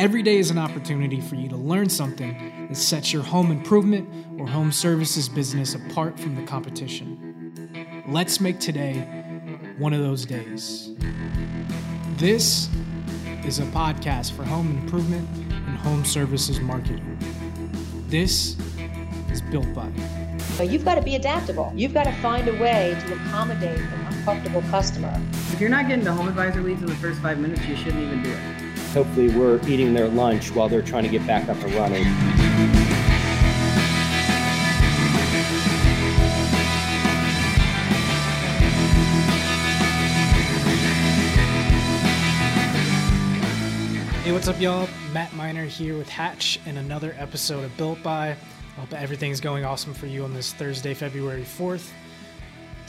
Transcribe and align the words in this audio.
Every 0.00 0.22
day 0.22 0.38
is 0.38 0.50
an 0.50 0.56
opportunity 0.56 1.20
for 1.20 1.34
you 1.34 1.46
to 1.50 1.58
learn 1.58 1.90
something 1.90 2.66
that 2.70 2.74
sets 2.74 3.12
your 3.12 3.22
home 3.22 3.50
improvement 3.50 4.08
or 4.40 4.46
home 4.46 4.72
services 4.72 5.28
business 5.28 5.74
apart 5.74 6.18
from 6.18 6.36
the 6.36 6.42
competition. 6.44 8.02
Let's 8.08 8.40
make 8.40 8.58
today 8.60 9.02
one 9.76 9.92
of 9.92 10.00
those 10.00 10.24
days. 10.24 10.94
This 12.16 12.70
is 13.44 13.58
a 13.58 13.64
podcast 13.64 14.32
for 14.32 14.42
home 14.42 14.70
improvement 14.70 15.28
and 15.36 15.76
home 15.76 16.06
services 16.06 16.60
marketing. 16.60 17.18
This 18.06 18.56
is 19.30 19.42
built 19.42 19.70
by. 19.74 19.92
But 20.56 20.70
you've 20.70 20.86
got 20.86 20.94
to 20.94 21.02
be 21.02 21.16
adaptable. 21.16 21.74
You've 21.76 21.92
got 21.92 22.04
to 22.04 22.12
find 22.22 22.48
a 22.48 22.54
way 22.54 22.96
to 23.06 23.12
accommodate 23.16 23.78
an 23.78 24.06
uncomfortable 24.14 24.62
customer. 24.70 25.14
If 25.52 25.60
you're 25.60 25.68
not 25.68 25.88
getting 25.88 26.06
the 26.06 26.12
home 26.14 26.28
advisor 26.28 26.62
leads 26.62 26.80
in 26.80 26.88
the 26.88 26.94
first 26.94 27.20
five 27.20 27.38
minutes, 27.38 27.66
you 27.66 27.76
shouldn't 27.76 28.02
even 28.02 28.22
do 28.22 28.30
it. 28.30 28.59
Hopefully, 28.92 29.28
we're 29.28 29.60
eating 29.68 29.94
their 29.94 30.08
lunch 30.08 30.50
while 30.50 30.68
they're 30.68 30.82
trying 30.82 31.04
to 31.04 31.08
get 31.08 31.24
back 31.24 31.48
up 31.48 31.56
and 31.62 31.72
running. 31.74 32.02
Hey, 44.24 44.32
what's 44.32 44.48
up, 44.48 44.60
y'all? 44.60 44.88
Matt 45.12 45.32
Miner 45.34 45.64
here 45.64 45.96
with 45.96 46.08
Hatch 46.08 46.58
and 46.66 46.76
another 46.76 47.14
episode 47.16 47.62
of 47.64 47.76
Built 47.76 48.02
By. 48.02 48.36
Hope 48.76 48.92
everything's 48.92 49.40
going 49.40 49.64
awesome 49.64 49.94
for 49.94 50.06
you 50.06 50.24
on 50.24 50.34
this 50.34 50.52
Thursday, 50.52 50.94
February 50.94 51.42
4th. 51.42 51.92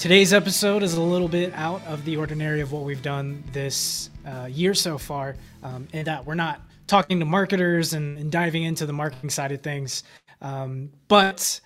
Today's 0.02 0.34
episode 0.34 0.82
is 0.82 0.96
a 0.96 1.02
little 1.02 1.28
bit 1.28 1.54
out 1.54 1.86
of 1.86 2.04
the 2.06 2.18
ordinary 2.18 2.62
of 2.62 2.72
what 2.72 2.86
we've 2.86 3.04
done 3.04 3.44
this 3.52 4.10
uh, 4.26 4.48
year 4.48 4.74
so 4.74 4.98
far, 4.98 5.36
um, 5.62 5.88
in 5.94 6.06
that 6.06 6.26
we're 6.26 6.34
not 6.34 6.60
talking 6.88 7.20
to 7.20 7.26
marketers 7.26 7.94
and, 7.94 8.18
and 8.18 8.32
diving 8.32 8.64
into 8.64 8.88
the 8.88 8.94
marketing 8.94 9.30
side 9.30 9.52
of 9.52 9.62
things. 9.62 10.04
Um, 10.42 10.90
but 11.08 11.62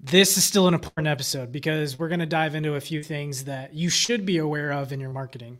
this 0.00 0.36
is 0.36 0.44
still 0.44 0.68
an 0.68 0.74
important 0.74 1.08
episode 1.08 1.50
because 1.50 1.98
we're 1.98 2.06
going 2.06 2.20
to 2.20 2.26
dive 2.26 2.54
into 2.54 2.76
a 2.76 2.80
few 2.80 3.02
things 3.02 3.46
that 3.46 3.74
you 3.74 3.88
should 3.88 4.24
be 4.24 4.38
aware 4.38 4.70
of 4.70 4.92
in 4.92 5.00
your 5.00 5.10
marketing. 5.10 5.58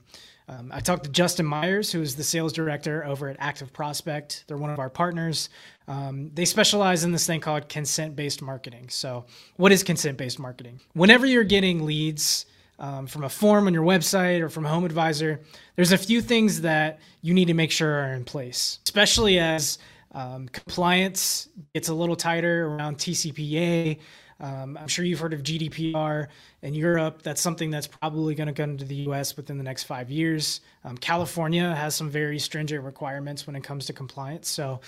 Um, 0.49 0.71
I 0.73 0.81
talked 0.81 1.05
to 1.05 1.11
Justin 1.11 1.45
Myers, 1.45 1.93
who 1.93 2.01
is 2.01 2.17
the 2.17 2.25
sales 2.25 2.55
director 2.55 3.05
over 3.05 3.29
at 3.29 3.37
Active 3.39 3.73
Prospect. 3.73 4.45
They're 4.47 4.57
one 4.57 4.71
of 4.71 4.79
our 4.79 4.89
partners. 4.89 5.51
Um, 5.87 6.31
they 6.33 6.47
specialize 6.47 7.05
in 7.05 7.13
this 7.13 7.27
thing 7.27 7.41
called 7.41 7.69
consent 7.69 8.17
based 8.17 8.41
marketing. 8.41 8.89
So, 8.89 9.27
what 9.57 9.73
is 9.73 9.83
consent 9.83 10.17
based 10.17 10.39
marketing? 10.39 10.81
Whenever 10.95 11.27
you're 11.27 11.45
getting 11.45 11.85
leads 11.85 12.47
um, 12.79 13.07
from 13.07 13.25
a 13.25 13.29
form 13.29 13.67
on 13.67 13.75
your 13.75 13.85
website 13.85 14.41
or 14.41 14.49
from 14.49 14.65
Home 14.65 14.85
Advisor, 14.85 15.41
there's 15.77 15.93
a 15.93 15.99
few 15.99 16.23
things 16.23 16.63
that 16.63 16.99
you 17.21 17.35
need 17.35 17.47
to 17.47 17.55
make 17.55 17.71
sure 17.71 18.01
are 18.01 18.15
in 18.15 18.25
place, 18.25 18.79
especially 18.85 19.39
as 19.39 19.79
um, 20.13 20.49
compliance 20.49 21.49
gets 21.75 21.89
a 21.89 21.95
little 21.95 22.17
tighter 22.17 22.67
around 22.67 22.97
TCPA. 22.97 23.99
Um, 24.41 24.79
I'm 24.81 24.89
sure 24.89 25.05
you've 25.05 25.21
heard 25.21 25.33
of 25.33 25.43
GDPR 25.43 26.29
in 26.63 26.75
Europe. 26.75 27.23
That's 27.23 27.41
something 27.41 27.71
that's 27.71 27.87
probably 27.87 28.35
going 28.35 28.47
to 28.47 28.53
come 28.53 28.77
to 28.77 28.85
the 28.85 28.95
US 29.09 29.37
within 29.37 29.59
the 29.59 29.65
next 29.65 29.85
five 29.85 30.11
years. 30.11 30.61
Um, 30.85 30.97
California 30.97 31.75
has 31.75 31.95
some 31.95 32.11
very 32.11 32.39
stringent 32.39 32.85
requirements 32.85 33.47
when 33.47 33.57
it 33.57 33.65
comes 33.65 33.87
to 33.87 33.93
compliance. 33.93 34.49
So 34.49 34.81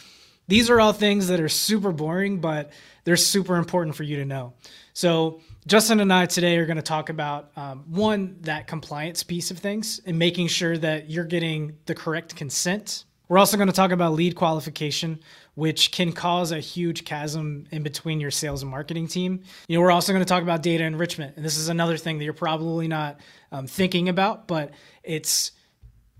these 0.46 0.70
are 0.70 0.80
all 0.80 0.92
things 0.92 1.28
that 1.28 1.40
are 1.40 1.48
super 1.48 1.92
boring, 1.92 2.40
but 2.40 2.72
they're 3.04 3.16
super 3.16 3.56
important 3.56 3.96
for 3.96 4.02
you 4.02 4.16
to 4.16 4.24
know. 4.24 4.52
So 4.92 5.40
Justin 5.66 6.00
and 6.00 6.12
I 6.12 6.26
today 6.26 6.56
are 6.58 6.66
going 6.66 6.76
to 6.76 6.82
talk 6.82 7.08
about 7.08 7.50
um, 7.56 7.84
one, 7.88 8.36
that 8.42 8.66
compliance 8.66 9.22
piece 9.22 9.50
of 9.50 9.58
things 9.58 10.00
and 10.06 10.18
making 10.18 10.48
sure 10.48 10.76
that 10.78 11.10
you're 11.10 11.24
getting 11.24 11.76
the 11.86 11.94
correct 11.94 12.34
consent 12.36 13.04
we're 13.30 13.38
also 13.38 13.56
going 13.56 13.68
to 13.68 13.72
talk 13.72 13.92
about 13.92 14.14
lead 14.14 14.34
qualification, 14.34 15.20
which 15.54 15.92
can 15.92 16.10
cause 16.10 16.50
a 16.50 16.58
huge 16.58 17.04
chasm 17.04 17.64
in 17.70 17.84
between 17.84 18.18
your 18.18 18.32
sales 18.32 18.62
and 18.62 18.70
marketing 18.72 19.06
team. 19.06 19.44
You 19.68 19.76
know, 19.76 19.82
we're 19.82 19.92
also 19.92 20.12
going 20.12 20.24
to 20.24 20.28
talk 20.28 20.42
about 20.42 20.64
data 20.64 20.82
enrichment, 20.82 21.36
and 21.36 21.44
this 21.44 21.56
is 21.56 21.68
another 21.68 21.96
thing 21.96 22.18
that 22.18 22.24
you're 22.24 22.34
probably 22.34 22.88
not 22.88 23.20
um, 23.52 23.68
thinking 23.68 24.08
about, 24.08 24.48
but 24.48 24.72
it's 25.04 25.52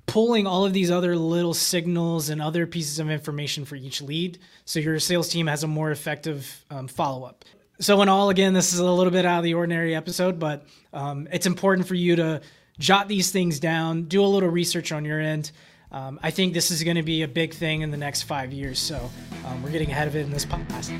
pulling 0.07 0.47
all 0.47 0.65
of 0.65 0.73
these 0.73 0.89
other 0.89 1.17
little 1.17 1.53
signals 1.53 2.29
and 2.29 2.41
other 2.41 2.65
pieces 2.65 3.01
of 3.01 3.11
information 3.11 3.65
for 3.65 3.75
each 3.75 4.01
lead, 4.01 4.39
so 4.65 4.79
your 4.79 5.01
sales 5.01 5.29
team 5.29 5.49
has 5.49 5.65
a 5.65 5.67
more 5.67 5.91
effective 5.91 6.65
um, 6.71 6.87
follow 6.87 7.27
up. 7.27 7.45
So, 7.81 8.01
in 8.03 8.09
all, 8.09 8.31
again, 8.31 8.55
this 8.55 8.73
is 8.73 8.79
a 8.79 8.89
little 8.89 9.13
bit 9.13 9.27
out 9.27 9.39
of 9.39 9.45
the 9.45 9.55
ordinary 9.55 9.97
episode, 9.97 10.39
but 10.39 10.65
um, 10.93 11.27
it's 11.33 11.47
important 11.47 11.89
for 11.89 11.97
you 11.97 12.15
to 12.15 12.41
jot 12.79 13.09
these 13.09 13.33
things 13.33 13.59
down, 13.59 14.05
do 14.05 14.23
a 14.23 14.27
little 14.27 14.49
research 14.49 14.93
on 14.93 15.05
your 15.05 15.19
end 15.19 15.51
um, 15.93 16.21
I 16.23 16.31
think 16.31 16.55
this 16.55 16.71
is 16.71 16.83
going 16.85 16.97
to 16.97 17.03
be 17.03 17.23
a 17.23 17.29
big 17.29 17.53
thing 17.53 17.83
in 17.83 17.91
the 17.91 17.97
next 17.97 18.23
five 18.23 18.53
years. 18.53 18.79
So 18.79 19.11
um, 19.45 19.63
we're 19.63 19.71
getting 19.71 19.91
ahead 19.91 20.07
of 20.07 20.15
it 20.15 20.21
in 20.21 20.31
this 20.31 20.47
podcast. 20.47 20.91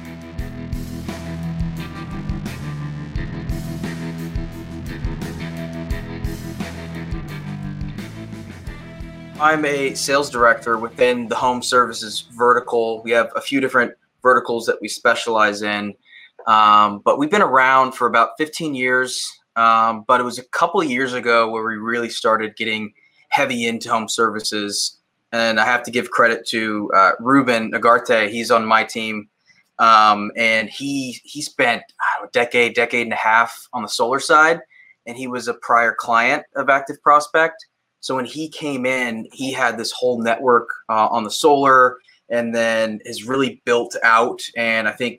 I'm 9.41 9.65
a 9.65 9.95
sales 9.95 10.29
director 10.29 10.77
within 10.77 11.29
the 11.29 11.35
home 11.35 11.63
services 11.63 12.29
vertical. 12.37 13.03
We 13.03 13.13
have 13.13 13.33
a 13.35 13.41
few 13.41 13.61
different 13.61 13.95
verticals 14.23 14.67
that 14.67 14.79
we 14.83 14.89
specialize 14.89 15.63
in, 15.63 15.95
um, 16.47 17.01
but 17.05 17.19
we've 17.19 17.31
been 17.31 17.41
around 17.41 17.93
for 17.93 18.07
about 18.07 18.31
15 18.37 18.75
years. 18.75 19.41
Um, 19.57 20.05
but 20.07 20.21
it 20.21 20.25
was 20.25 20.39
a 20.39 20.45
couple 20.45 20.83
years 20.85 21.15
ago 21.15 21.49
where 21.49 21.65
we 21.65 21.77
really 21.77 22.11
started 22.11 22.55
getting 22.57 22.93
heavy 23.31 23.67
into 23.67 23.91
home 23.91 24.09
services. 24.09 24.99
And 25.33 25.59
I 25.59 25.65
have 25.65 25.83
to 25.85 25.91
give 25.91 26.11
credit 26.11 26.47
to 26.49 26.91
uh, 26.95 27.13
Ruben 27.21 27.73
Agarte. 27.73 28.29
He's 28.29 28.51
on 28.51 28.65
my 28.65 28.85
team. 28.85 29.29
Um, 29.81 30.31
and 30.37 30.69
he 30.69 31.21
he 31.25 31.41
spent 31.41 31.83
know, 32.21 32.27
a 32.27 32.31
decade, 32.33 32.75
decade 32.75 33.07
and 33.07 33.15
a 33.15 33.17
half 33.17 33.67
on 33.73 33.83
the 33.83 33.89
solar 33.89 34.21
side, 34.21 34.61
and 35.07 35.17
he 35.17 35.27
was 35.27 35.49
a 35.49 35.55
prior 35.55 35.95
client 35.99 36.45
of 36.55 36.69
Active 36.69 37.03
Prospect. 37.03 37.67
So 38.01 38.15
when 38.15 38.27
he 38.27 38.49
came 38.49 38.85
in, 38.85 39.27
he 39.33 39.53
had 39.53 39.79
this 39.79 39.91
whole 39.91 40.21
network 40.23 40.69
uh, 40.91 41.09
on 41.09 41.25
the 41.25 41.31
solar, 41.31 41.97
and 42.29 42.55
then 42.55 43.01
has 43.07 43.25
really 43.25 43.63
built 43.65 43.97
out. 44.05 44.43
And 44.55 44.87
I 44.87 44.93
think 44.93 45.19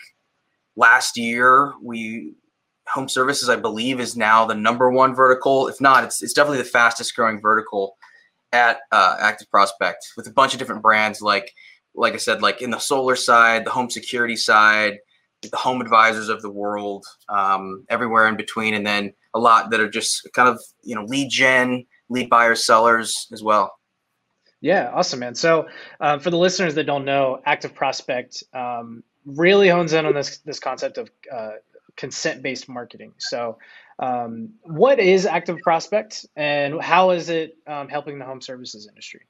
last 0.75 1.17
year 1.17 1.73
we 1.81 2.33
home 2.87 3.09
services, 3.09 3.49
I 3.49 3.55
believe, 3.55 3.99
is 3.99 4.15
now 4.15 4.45
the 4.45 4.53
number 4.53 4.91
one 4.91 5.15
vertical. 5.15 5.69
If 5.69 5.81
not, 5.81 6.03
it's 6.03 6.21
it's 6.21 6.33
definitely 6.33 6.59
the 6.59 6.65
fastest 6.65 7.15
growing 7.15 7.41
vertical 7.41 7.97
at 8.53 8.79
uh, 8.91 9.17
Active 9.19 9.49
Prospect 9.49 10.05
with 10.17 10.27
a 10.27 10.31
bunch 10.31 10.53
of 10.53 10.59
different 10.59 10.81
brands 10.81 11.21
like 11.21 11.53
like 11.93 12.13
I 12.13 12.17
said, 12.17 12.41
like 12.41 12.61
in 12.61 12.71
the 12.71 12.79
solar 12.79 13.15
side, 13.15 13.65
the 13.65 13.71
home 13.71 13.89
security 13.89 14.35
side, 14.35 14.99
the 15.41 15.57
home 15.57 15.81
advisors 15.81 16.29
of 16.29 16.41
the 16.41 16.49
world, 16.49 17.05
um, 17.29 17.85
everywhere 17.89 18.27
in 18.27 18.37
between, 18.37 18.73
and 18.73 18.85
then 18.85 19.13
a 19.33 19.39
lot 19.39 19.71
that 19.71 19.79
are 19.79 19.89
just 19.89 20.27
kind 20.33 20.47
of 20.47 20.61
you 20.83 20.95
know 20.95 21.03
lead 21.03 21.29
gen, 21.29 21.85
lead 22.09 22.29
buyers, 22.29 22.65
sellers 22.65 23.27
as 23.31 23.41
well. 23.43 23.73
Yeah, 24.61 24.91
awesome, 24.93 25.19
man. 25.19 25.33
So 25.33 25.67
uh, 25.99 26.19
for 26.19 26.29
the 26.29 26.37
listeners 26.37 26.75
that 26.75 26.83
don't 26.83 27.05
know, 27.05 27.41
Active 27.45 27.73
Prospect 27.73 28.43
um, 28.53 29.03
really 29.25 29.67
hones 29.67 29.93
in 29.93 30.05
on 30.05 30.13
this 30.13 30.37
this 30.39 30.59
concept 30.59 30.97
of 30.97 31.09
uh, 31.31 31.51
consent 31.95 32.43
based 32.43 32.69
marketing. 32.69 33.13
So 33.17 33.57
um, 34.01 34.49
what 34.63 34.99
is 34.99 35.25
Active 35.25 35.59
Prospect 35.59 36.25
and 36.35 36.81
how 36.81 37.11
is 37.11 37.29
it 37.29 37.55
um, 37.67 37.87
helping 37.87 38.19
the 38.19 38.25
home 38.25 38.41
services 38.41 38.87
industry? 38.87 39.21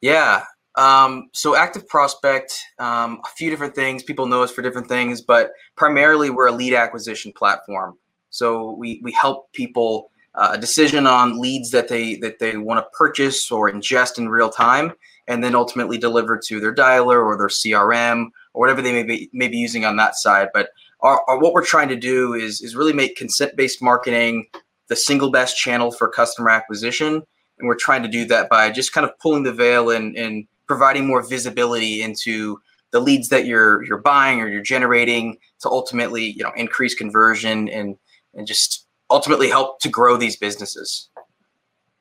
Yeah. 0.00 0.44
Um, 0.76 1.30
so 1.32 1.56
Active 1.56 1.86
Prospect, 1.86 2.60
um, 2.80 3.20
a 3.24 3.28
few 3.36 3.48
different 3.48 3.76
things. 3.76 4.02
People 4.02 4.26
know 4.26 4.42
us 4.42 4.50
for 4.50 4.62
different 4.62 4.88
things, 4.88 5.20
but 5.22 5.52
primarily 5.76 6.30
we're 6.30 6.48
a 6.48 6.52
lead 6.52 6.74
acquisition 6.74 7.32
platform. 7.32 7.96
So 8.30 8.72
we, 8.72 9.00
we 9.04 9.12
help 9.12 9.52
people 9.52 10.10
uh, 10.34 10.50
a 10.54 10.58
decision 10.58 11.06
on 11.06 11.40
leads 11.40 11.70
that 11.70 11.86
they 11.86 12.16
that 12.16 12.40
they 12.40 12.56
want 12.56 12.84
to 12.84 12.90
purchase 12.96 13.52
or 13.52 13.70
ingest 13.70 14.18
in 14.18 14.28
real 14.28 14.50
time, 14.50 14.92
and 15.28 15.44
then 15.44 15.54
ultimately 15.54 15.96
deliver 15.96 16.36
to 16.36 16.58
their 16.58 16.74
dialer 16.74 17.24
or 17.24 17.38
their 17.38 17.46
CRM 17.46 18.26
or 18.52 18.60
whatever 18.60 18.82
they 18.82 18.92
may 18.92 19.04
be 19.04 19.30
may 19.32 19.46
be 19.46 19.58
using 19.58 19.84
on 19.84 19.94
that 19.96 20.16
side. 20.16 20.48
But 20.52 20.70
our, 21.04 21.22
our, 21.28 21.38
what 21.38 21.52
we're 21.52 21.64
trying 21.64 21.88
to 21.88 21.96
do 21.96 22.34
is 22.34 22.60
is 22.60 22.74
really 22.74 22.92
make 22.92 23.16
consent 23.16 23.56
based 23.56 23.82
marketing 23.82 24.46
the 24.88 24.96
single 24.96 25.30
best 25.30 25.56
channel 25.56 25.92
for 25.92 26.08
customer 26.08 26.50
acquisition, 26.50 27.22
and 27.58 27.68
we're 27.68 27.76
trying 27.76 28.02
to 28.02 28.08
do 28.08 28.24
that 28.26 28.48
by 28.48 28.70
just 28.70 28.92
kind 28.92 29.06
of 29.06 29.16
pulling 29.18 29.44
the 29.44 29.52
veil 29.52 29.90
and 29.90 30.16
and 30.16 30.46
providing 30.66 31.06
more 31.06 31.22
visibility 31.22 32.02
into 32.02 32.58
the 32.90 33.00
leads 33.00 33.28
that 33.28 33.46
you're 33.46 33.84
you're 33.84 34.00
buying 34.00 34.40
or 34.40 34.48
you're 34.48 34.62
generating 34.62 35.36
to 35.60 35.68
ultimately 35.68 36.24
you 36.24 36.42
know 36.42 36.52
increase 36.56 36.94
conversion 36.94 37.68
and 37.68 37.96
and 38.34 38.46
just 38.46 38.86
ultimately 39.10 39.48
help 39.48 39.80
to 39.80 39.88
grow 39.88 40.16
these 40.16 40.36
businesses. 40.36 41.10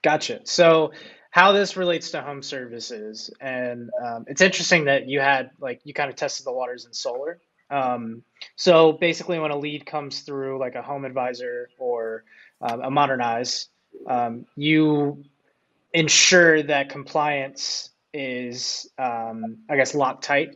Gotcha. 0.01 0.41
So 0.45 0.91
how 1.31 1.51
this 1.51 1.75
relates 1.75 2.11
to 2.11 2.21
home 2.21 2.41
services 2.43 3.29
and 3.41 3.89
um, 4.05 4.25
it's 4.27 4.41
interesting 4.41 4.85
that 4.85 5.07
you 5.07 5.19
had 5.19 5.51
like 5.59 5.81
you 5.83 5.93
kind 5.93 6.09
of 6.09 6.15
tested 6.15 6.45
the 6.45 6.53
waters 6.53 6.85
in 6.85 6.93
solar 6.93 7.39
um, 7.73 8.23
so 8.55 8.93
basically, 8.93 9.39
when 9.39 9.51
a 9.51 9.57
lead 9.57 9.85
comes 9.85 10.21
through, 10.21 10.59
like 10.59 10.75
a 10.75 10.81
home 10.81 11.05
advisor 11.05 11.69
or 11.79 12.23
um, 12.61 12.81
a 12.81 12.91
modernize, 12.91 13.69
um, 14.07 14.45
you 14.55 15.23
ensure 15.93 16.61
that 16.63 16.89
compliance 16.89 17.89
is, 18.13 18.89
um, 18.99 19.57
I 19.69 19.75
guess, 19.75 19.95
locked 19.95 20.23
tight 20.23 20.51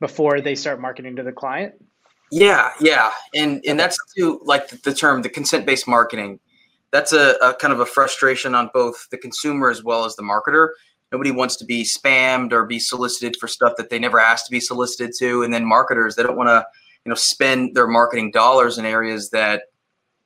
before 0.00 0.40
they 0.40 0.54
start 0.54 0.80
marketing 0.80 1.16
to 1.16 1.22
the 1.22 1.32
client. 1.32 1.74
Yeah, 2.30 2.70
yeah, 2.80 3.10
and 3.34 3.62
and 3.66 3.78
that's 3.78 3.98
too 4.16 4.40
like 4.44 4.68
the, 4.68 4.78
the 4.78 4.94
term 4.94 5.20
the 5.20 5.28
consent 5.28 5.66
based 5.66 5.86
marketing. 5.86 6.40
That's 6.90 7.12
a, 7.12 7.36
a 7.42 7.54
kind 7.54 7.74
of 7.74 7.80
a 7.80 7.86
frustration 7.86 8.54
on 8.54 8.70
both 8.72 9.08
the 9.10 9.18
consumer 9.18 9.70
as 9.70 9.84
well 9.84 10.06
as 10.06 10.16
the 10.16 10.22
marketer. 10.22 10.70
Nobody 11.12 11.30
wants 11.30 11.56
to 11.56 11.64
be 11.64 11.84
spammed 11.84 12.52
or 12.52 12.64
be 12.64 12.78
solicited 12.78 13.36
for 13.38 13.46
stuff 13.46 13.74
that 13.76 13.90
they 13.90 13.98
never 13.98 14.18
asked 14.18 14.46
to 14.46 14.50
be 14.50 14.60
solicited 14.60 15.12
to, 15.18 15.42
and 15.42 15.52
then 15.52 15.64
marketers 15.64 16.16
they 16.16 16.22
don't 16.22 16.36
want 16.36 16.48
to 16.48 16.64
you 17.04 17.10
know 17.10 17.14
spend 17.14 17.74
their 17.74 17.86
marketing 17.86 18.30
dollars 18.30 18.78
in 18.78 18.84
areas 18.84 19.30
that 19.30 19.64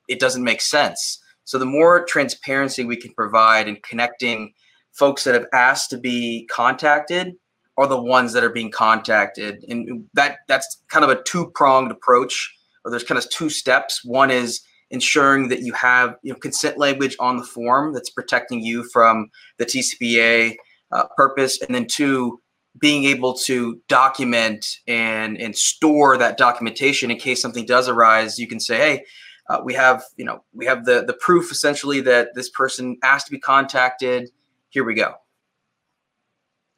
it 0.09 0.21
doesn't 0.21 0.45
make 0.45 0.61
sense. 0.61 1.21
So 1.45 1.59
the 1.59 1.67
more 1.67 2.05
transparency 2.05 2.85
we 2.85 2.97
can 2.97 3.13
provide 3.15 3.69
in 3.69 3.77
connecting 3.77 4.53
folks 4.93 5.25
that 5.25 5.35
have 5.35 5.47
asked 5.53 5.91
to 5.91 5.99
be 5.99 6.47
contacted 6.51 7.35
are 7.77 7.87
the 7.87 8.01
ones 8.01 8.33
that 8.33 8.43
are 8.43 8.51
being 8.51 8.71
contacted. 8.71 9.65
And 9.69 10.07
that 10.15 10.39
that's 10.49 10.83
kind 10.89 11.05
of 11.05 11.11
a 11.11 11.23
two-pronged 11.23 11.91
approach 11.91 12.53
or 12.85 12.91
there's 12.91 13.05
kind 13.05 13.19
of 13.19 13.29
two 13.31 13.51
steps. 13.51 14.05
One 14.05 14.31
is 14.31 14.63
ensuring 14.91 15.49
that 15.49 15.61
you 15.63 15.73
have 15.73 16.15
you 16.23 16.33
know 16.33 16.39
consent 16.39 16.79
language 16.79 17.17
on 17.19 17.37
the 17.37 17.45
form 17.45 17.93
that's 17.93 18.11
protecting 18.11 18.61
you 18.61 18.85
from 18.93 19.29
the 19.59 19.67
tcpa 19.67 20.55
uh, 20.93 21.05
purpose 21.17 21.61
and 21.63 21.75
then 21.75 21.87
two 21.87 22.41
being 22.79 23.05
able 23.05 23.35
to 23.35 23.81
document 23.89 24.67
and 24.87 25.41
and 25.41 25.57
store 25.57 26.17
that 26.17 26.37
documentation 26.37 27.11
in 27.11 27.17
case 27.17 27.41
something 27.41 27.65
does 27.65 27.89
arise 27.89 28.39
you 28.39 28.47
can 28.47 28.61
say 28.61 28.77
hey 28.77 29.05
uh, 29.49 29.61
we 29.65 29.73
have 29.73 30.05
you 30.17 30.25
know 30.25 30.43
we 30.53 30.67
have 30.67 30.85
the 30.85 31.05
the 31.07 31.15
proof 31.15 31.51
essentially 31.51 32.01
that 32.01 32.29
this 32.35 32.51
person 32.51 32.99
asked 33.03 33.27
to 33.27 33.33
be 33.33 33.39
contacted 33.39 34.31
here 34.69 34.85
we 34.85 34.95
go 34.95 35.15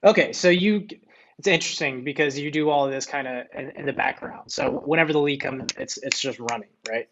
Okay, 0.04 0.32
so 0.32 0.48
you 0.48 0.86
it's 1.38 1.48
interesting 1.48 2.04
because 2.04 2.38
you 2.38 2.50
do 2.50 2.68
all 2.68 2.84
of 2.84 2.90
this 2.90 3.06
kind 3.06 3.26
of 3.28 3.46
in, 3.56 3.70
in, 3.76 3.86
the 3.86 3.92
background. 3.92 4.50
So 4.50 4.82
whenever 4.84 5.12
the 5.12 5.20
lead 5.20 5.38
comes, 5.40 5.70
it's 5.76 5.96
it's 5.98 6.20
just 6.20 6.38
running, 6.38 6.70
right? 6.88 7.08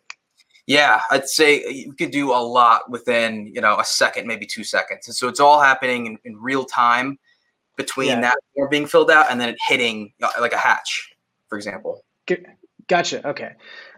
Yeah, 0.66 1.00
I'd 1.10 1.28
say 1.28 1.64
you 1.70 1.92
could 1.92 2.10
do 2.10 2.32
a 2.32 2.42
lot 2.42 2.90
within 2.90 3.46
you 3.46 3.60
know 3.60 3.78
a 3.78 3.84
second, 3.84 4.26
maybe 4.26 4.46
two 4.46 4.64
seconds. 4.64 5.06
And 5.06 5.14
so 5.14 5.28
it's 5.28 5.40
all 5.40 5.60
happening 5.60 6.06
in, 6.06 6.18
in 6.24 6.36
real 6.36 6.64
time 6.64 7.18
between 7.76 8.08
yeah. 8.08 8.20
that 8.22 8.38
form 8.54 8.68
being 8.70 8.86
filled 8.86 9.10
out 9.10 9.26
and 9.30 9.40
then 9.40 9.50
it 9.50 9.56
hitting 9.68 10.12
uh, 10.22 10.28
like 10.40 10.52
a 10.52 10.58
hatch, 10.58 11.14
for 11.48 11.56
example. 11.56 12.02
Gotcha. 12.88 13.28
Okay. 13.28 13.52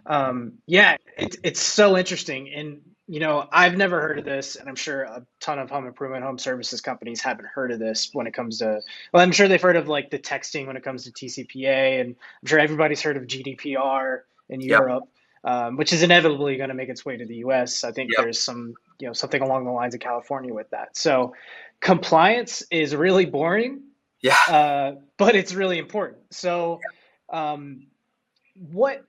Um, 0.07 0.55
yeah, 0.67 0.97
it's 1.17 1.37
it's 1.43 1.61
so 1.61 1.97
interesting, 1.97 2.51
and 2.51 2.81
you 3.07 3.21
know, 3.21 3.49
I've 3.51 3.77
never 3.77 4.01
heard 4.01 4.19
of 4.19 4.25
this, 4.27 4.57
and 4.57 4.69
I'm 4.69 4.77
sure 4.77 5.03
a 5.03 5.25
ton 5.41 5.59
of 5.59 5.71
home 5.71 5.87
improvement, 5.87 6.25
home 6.25 6.39
services 6.39 6.83
companies 6.83 7.23
haven't 7.23 7.47
heard 7.47 7.73
of 7.73 7.79
this 7.79 8.11
when 8.13 8.27
it 8.27 8.35
comes 8.35 8.59
to. 8.59 8.81
Well, 9.13 9.23
I'm 9.23 9.33
sure 9.33 9.49
they've 9.49 9.61
heard 9.61 9.77
of 9.77 9.89
like 9.89 10.11
the 10.11 10.19
texting 10.19 10.67
when 10.67 10.77
it 10.77 10.85
comes 10.85 11.05
to 11.05 11.13
TCPA, 11.13 12.01
and 12.01 12.17
I'm 12.43 12.47
sure 12.47 12.59
everybody's 12.59 13.03
heard 13.03 13.17
of 13.17 13.25
GDPR 13.25 14.21
in 14.51 14.61
yep. 14.61 14.81
Europe, 14.81 15.05
um, 15.45 15.77
which 15.77 15.93
is 15.93 16.03
inevitably 16.03 16.57
going 16.57 16.69
to 16.69 16.75
make 16.75 16.89
its 16.89 17.05
way 17.05 17.17
to 17.17 17.27
the 17.27 17.37
U.S. 17.37 17.85
I 17.85 17.93
think 17.93 18.11
yep. 18.11 18.25
there's 18.25 18.41
some, 18.41 18.75
you 18.99 19.07
know, 19.07 19.13
something 19.13 19.41
along 19.41 19.65
the 19.65 19.71
lines 19.71 19.95
of 19.95 20.01
California 20.01 20.53
with 20.53 20.71
that. 20.71 20.97
So, 20.97 21.35
compliance 21.81 22.63
is 22.71 22.95
really 22.95 23.27
boring. 23.27 23.83
Yeah. 24.21 24.37
Uh, 24.49 24.95
but 25.17 25.37
it's 25.37 25.55
really 25.55 25.79
important. 25.79 26.19
So, 26.31 26.81
um, 27.33 27.87
what 28.55 29.05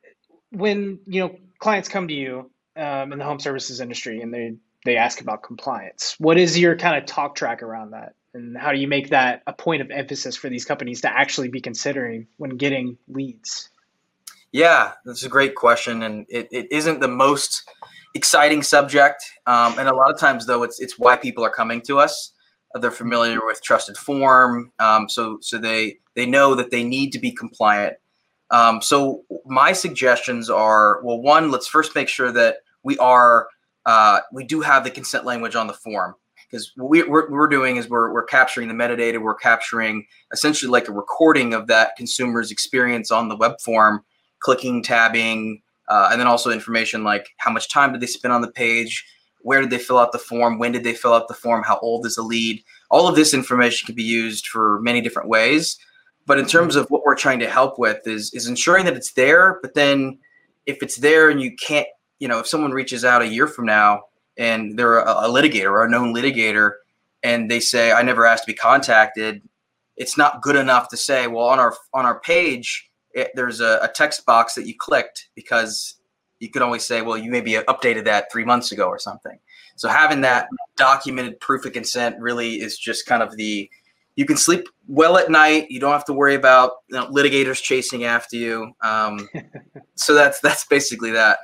when 0.51 0.99
you 1.05 1.21
know 1.21 1.35
clients 1.59 1.89
come 1.89 2.07
to 2.07 2.13
you 2.13 2.51
um, 2.75 3.11
in 3.11 3.19
the 3.19 3.25
home 3.25 3.39
services 3.39 3.79
industry 3.79 4.21
and 4.21 4.33
they 4.33 4.55
they 4.85 4.95
ask 4.95 5.21
about 5.21 5.43
compliance. 5.43 6.15
What 6.19 6.37
is 6.37 6.57
your 6.57 6.77
kind 6.77 6.97
of 6.97 7.05
talk 7.05 7.35
track 7.35 7.63
around 7.63 7.91
that? 7.91 8.15
And 8.33 8.57
how 8.57 8.71
do 8.71 8.79
you 8.79 8.87
make 8.87 9.09
that 9.09 9.41
a 9.47 9.53
point 9.53 9.81
of 9.81 9.91
emphasis 9.91 10.35
for 10.35 10.49
these 10.49 10.65
companies 10.65 11.01
to 11.01 11.11
actually 11.11 11.49
be 11.49 11.61
considering 11.61 12.27
when 12.37 12.57
getting 12.57 12.97
leads? 13.07 13.69
Yeah, 14.51 14.93
that's 15.05 15.23
a 15.23 15.29
great 15.29 15.55
question. 15.55 16.03
And 16.03 16.25
it, 16.29 16.47
it 16.51 16.71
isn't 16.71 16.99
the 16.99 17.07
most 17.07 17.69
exciting 18.15 18.63
subject. 18.63 19.23
Um, 19.45 19.77
and 19.77 19.87
a 19.87 19.95
lot 19.95 20.11
of 20.11 20.19
times, 20.19 20.45
though, 20.45 20.63
it's, 20.63 20.79
it's 20.79 20.97
why 20.97 21.15
people 21.15 21.43
are 21.43 21.51
coming 21.51 21.81
to 21.83 21.99
us. 21.99 22.33
They're 22.79 22.91
familiar 22.91 23.45
with 23.45 23.61
trusted 23.63 23.97
form. 23.97 24.71
Um, 24.79 25.09
so, 25.09 25.37
so 25.41 25.57
they, 25.57 25.97
they 26.15 26.25
know 26.25 26.55
that 26.55 26.71
they 26.71 26.83
need 26.83 27.11
to 27.11 27.19
be 27.19 27.31
compliant. 27.31 27.95
Um, 28.51 28.81
so 28.81 29.23
my 29.45 29.73
suggestions 29.73 30.49
are, 30.49 31.01
well, 31.03 31.21
one, 31.21 31.51
let's 31.51 31.67
first 31.67 31.95
make 31.95 32.07
sure 32.07 32.31
that 32.31 32.57
we 32.83 32.97
are 32.97 33.47
uh, 33.85 34.19
we 34.31 34.43
do 34.43 34.61
have 34.61 34.83
the 34.83 34.91
consent 34.91 35.25
language 35.25 35.55
on 35.55 35.67
the 35.67 35.73
form 35.73 36.13
because 36.49 36.71
what 36.75 36.89
we, 36.89 37.03
we're, 37.03 37.29
we're 37.29 37.47
doing 37.47 37.77
is 37.77 37.89
we're, 37.89 38.13
we're 38.13 38.25
capturing 38.25 38.67
the 38.67 38.73
metadata 38.73 39.21
we're 39.21 39.33
capturing 39.35 40.05
essentially 40.31 40.69
like 40.69 40.87
a 40.87 40.91
recording 40.91 41.53
of 41.53 41.67
that 41.67 41.95
consumer's 41.95 42.51
experience 42.51 43.09
on 43.09 43.29
the 43.29 43.35
web 43.35 43.59
form 43.61 44.03
clicking 44.39 44.83
tabbing 44.83 45.61
uh, 45.87 46.09
and 46.11 46.19
then 46.19 46.27
also 46.27 46.51
information 46.51 47.03
like 47.03 47.29
how 47.37 47.51
much 47.51 47.69
time 47.69 47.91
did 47.91 48.01
they 48.01 48.07
spend 48.07 48.33
on 48.33 48.41
the 48.41 48.51
page 48.51 49.05
where 49.41 49.61
did 49.61 49.69
they 49.69 49.77
fill 49.77 49.97
out 49.97 50.11
the 50.11 50.19
form 50.19 50.59
when 50.59 50.71
did 50.71 50.83
they 50.83 50.93
fill 50.93 51.13
out 51.13 51.27
the 51.27 51.33
form 51.33 51.63
how 51.63 51.77
old 51.79 52.05
is 52.05 52.15
the 52.15 52.21
lead. 52.21 52.63
All 52.91 53.07
of 53.07 53.15
this 53.15 53.33
information 53.33 53.85
can 53.85 53.95
be 53.95 54.03
used 54.03 54.47
for 54.47 54.79
many 54.81 54.99
different 54.99 55.29
ways. 55.29 55.77
But 56.25 56.39
in 56.39 56.45
terms 56.45 56.75
of 56.75 56.89
what 56.89 57.03
we're 57.03 57.15
trying 57.15 57.39
to 57.39 57.49
help 57.49 57.79
with 57.79 58.05
is 58.05 58.33
is 58.33 58.47
ensuring 58.47 58.85
that 58.85 58.95
it's 58.95 59.13
there 59.13 59.59
but 59.61 59.73
then 59.73 60.19
if 60.65 60.83
it's 60.83 60.97
there 60.97 61.29
and 61.29 61.41
you 61.41 61.55
can't 61.55 61.87
you 62.19 62.27
know, 62.27 62.39
if 62.39 62.47
someone 62.47 62.71
reaches 62.71 63.03
out 63.03 63.21
a 63.21 63.27
year 63.27 63.47
from 63.47 63.65
now 63.65 64.03
and 64.37 64.77
they're 64.77 64.99
a, 64.99 65.11
a 65.11 65.29
litigator 65.29 65.71
or 65.71 65.85
a 65.85 65.89
known 65.89 66.13
litigator 66.13 66.73
and 67.23 67.49
they 67.49 67.59
say, 67.59 67.91
I 67.91 68.01
never 68.01 68.25
asked 68.25 68.43
to 68.43 68.51
be 68.51 68.53
contacted, 68.53 69.41
it's 69.97 70.17
not 70.17 70.41
good 70.41 70.55
enough 70.55 70.89
to 70.89 70.97
say, 70.97 71.27
well, 71.27 71.45
on 71.45 71.59
our 71.59 71.75
on 71.93 72.05
our 72.05 72.19
page, 72.19 72.88
it, 73.13 73.31
there's 73.35 73.59
a, 73.59 73.79
a, 73.81 73.89
text 73.93 74.25
box 74.25 74.53
that 74.53 74.67
you 74.67 74.75
clicked 74.77 75.29
because 75.35 75.95
you 76.39 76.49
could 76.49 76.61
always 76.61 76.85
say, 76.85 77.01
well, 77.01 77.17
you 77.17 77.31
maybe 77.31 77.53
updated 77.53 78.05
that 78.05 78.31
three 78.31 78.45
months 78.45 78.71
ago 78.71 78.87
or 78.87 78.99
something. 78.99 79.39
So 79.75 79.89
having 79.89 80.21
that 80.21 80.47
documented 80.77 81.39
proof 81.39 81.65
of 81.65 81.73
consent 81.73 82.19
really 82.19 82.55
is 82.55 82.77
just 82.77 83.05
kind 83.05 83.23
of 83.23 83.35
the 83.37 83.69
you 84.15 84.25
can 84.25 84.35
sleep 84.35 84.67
well 84.87 85.17
at 85.17 85.31
night. 85.31 85.71
You 85.71 85.79
don't 85.79 85.93
have 85.93 86.03
to 86.05 86.13
worry 86.13 86.35
about 86.35 86.71
you 86.89 86.97
know, 86.97 87.07
litigators 87.07 87.61
chasing 87.61 88.03
after 88.03 88.35
you. 88.35 88.73
Um, 88.81 89.29
so 89.95 90.13
that's 90.13 90.41
that's 90.41 90.65
basically 90.65 91.11
that. 91.11 91.39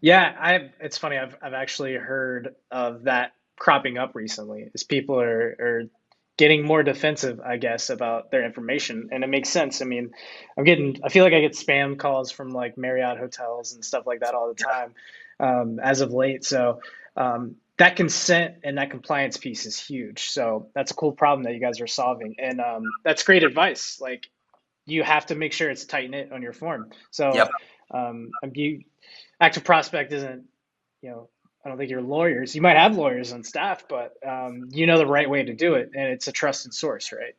Yeah, 0.00 0.34
I. 0.40 0.70
It's 0.80 0.96
funny. 0.96 1.18
I've 1.18 1.36
I've 1.42 1.52
actually 1.52 1.94
heard 1.94 2.54
of 2.70 3.02
that 3.02 3.32
cropping 3.58 3.98
up 3.98 4.14
recently. 4.14 4.70
As 4.72 4.82
people 4.82 5.20
are 5.20 5.54
are 5.60 5.82
getting 6.40 6.64
more 6.64 6.82
defensive, 6.82 7.38
I 7.38 7.58
guess, 7.58 7.90
about 7.90 8.30
their 8.30 8.46
information, 8.46 9.10
and 9.12 9.22
it 9.22 9.26
makes 9.26 9.50
sense. 9.50 9.82
I 9.82 9.84
mean, 9.84 10.12
I'm 10.56 10.64
getting. 10.64 10.98
I 11.04 11.10
feel 11.10 11.22
like 11.22 11.34
I 11.34 11.40
get 11.40 11.52
spam 11.52 11.98
calls 11.98 12.30
from 12.32 12.48
like 12.48 12.78
Marriott 12.78 13.18
hotels 13.18 13.74
and 13.74 13.84
stuff 13.84 14.06
like 14.06 14.20
that 14.20 14.34
all 14.34 14.48
the 14.48 14.54
time, 14.54 14.94
um, 15.38 15.78
as 15.78 16.00
of 16.00 16.12
late. 16.12 16.44
So. 16.44 16.80
Um, 17.16 17.56
that 17.76 17.96
consent 17.96 18.56
and 18.62 18.76
that 18.76 18.90
compliance 18.90 19.38
piece 19.38 19.64
is 19.64 19.78
huge. 19.80 20.28
So 20.28 20.68
that's 20.74 20.90
a 20.90 20.94
cool 20.94 21.12
problem 21.12 21.44
that 21.44 21.54
you 21.54 21.60
guys 21.60 21.80
are 21.80 21.86
solving, 21.86 22.36
and 22.38 22.60
um, 22.60 22.84
that's 23.04 23.22
great 23.22 23.42
advice. 23.42 23.98
Like 24.00 24.28
you 24.86 25.02
have 25.02 25.26
to 25.26 25.34
make 25.34 25.52
sure 25.52 25.70
it's 25.70 25.84
tight 25.84 26.10
knit 26.10 26.30
on 26.30 26.42
your 26.42 26.52
form. 26.52 26.90
So 27.10 27.34
yep. 27.34 27.50
um, 27.90 28.30
you 28.52 28.82
active 29.40 29.64
prospect 29.64 30.12
isn't, 30.12 30.44
you 31.02 31.10
know, 31.10 31.28
I 31.64 31.68
don't 31.68 31.76
think 31.76 31.90
you're 31.90 32.02
lawyers. 32.02 32.54
You 32.54 32.62
might 32.62 32.76
have 32.76 32.96
lawyers 32.96 33.32
on 33.32 33.44
staff, 33.44 33.84
but 33.88 34.14
um, 34.26 34.68
you 34.70 34.86
know 34.86 34.98
the 34.98 35.06
right 35.06 35.28
way 35.28 35.42
to 35.42 35.52
do 35.52 35.74
it, 35.74 35.90
and 35.94 36.08
it's 36.08 36.26
a 36.26 36.32
trusted 36.32 36.72
source, 36.72 37.12
right? 37.12 37.34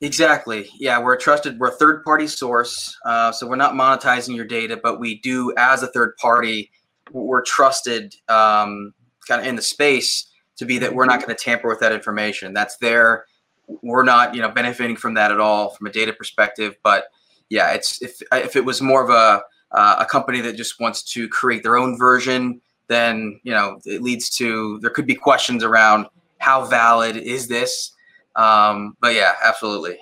Exactly. 0.00 0.68
Yeah, 0.78 1.02
we're 1.02 1.14
a 1.14 1.18
trusted. 1.18 1.58
We're 1.58 1.68
a 1.68 1.76
third 1.76 2.04
party 2.04 2.28
source, 2.28 2.96
uh, 3.04 3.32
so 3.32 3.48
we're 3.48 3.56
not 3.56 3.74
monetizing 3.74 4.36
your 4.36 4.44
data, 4.44 4.78
but 4.80 5.00
we 5.00 5.18
do, 5.18 5.52
as 5.58 5.82
a 5.82 5.88
third 5.88 6.16
party, 6.18 6.70
we're 7.10 7.42
trusted, 7.42 8.14
um, 8.28 8.94
kind 9.26 9.40
of 9.40 9.46
in 9.46 9.56
the 9.56 9.62
space 9.62 10.30
to 10.56 10.64
be 10.64 10.78
that 10.78 10.94
we're 10.94 11.06
not 11.06 11.20
going 11.20 11.34
to 11.34 11.42
tamper 11.42 11.68
with 11.68 11.80
that 11.80 11.92
information. 11.92 12.52
That's 12.52 12.76
there. 12.76 13.24
We're 13.66 14.04
not, 14.04 14.34
you 14.34 14.42
know, 14.42 14.50
benefiting 14.50 14.96
from 14.96 15.14
that 15.14 15.32
at 15.32 15.40
all 15.40 15.70
from 15.70 15.86
a 15.86 15.90
data 15.90 16.12
perspective. 16.12 16.76
But 16.84 17.06
yeah, 17.48 17.72
it's 17.72 18.00
if 18.02 18.20
if 18.32 18.54
it 18.54 18.64
was 18.64 18.80
more 18.80 19.02
of 19.02 19.10
a 19.10 19.42
uh, 19.76 19.96
a 19.98 20.06
company 20.06 20.40
that 20.42 20.56
just 20.56 20.80
wants 20.80 21.02
to 21.02 21.28
create 21.28 21.62
their 21.62 21.76
own 21.76 21.98
version, 21.98 22.60
then 22.88 23.40
you 23.42 23.52
know 23.52 23.78
it 23.84 24.02
leads 24.02 24.30
to 24.30 24.78
there 24.80 24.90
could 24.90 25.06
be 25.06 25.14
questions 25.14 25.62
around 25.62 26.06
how 26.38 26.64
valid 26.64 27.16
is 27.16 27.48
this. 27.48 27.92
Um, 28.36 28.96
but 29.00 29.14
yeah, 29.14 29.34
absolutely. 29.42 29.98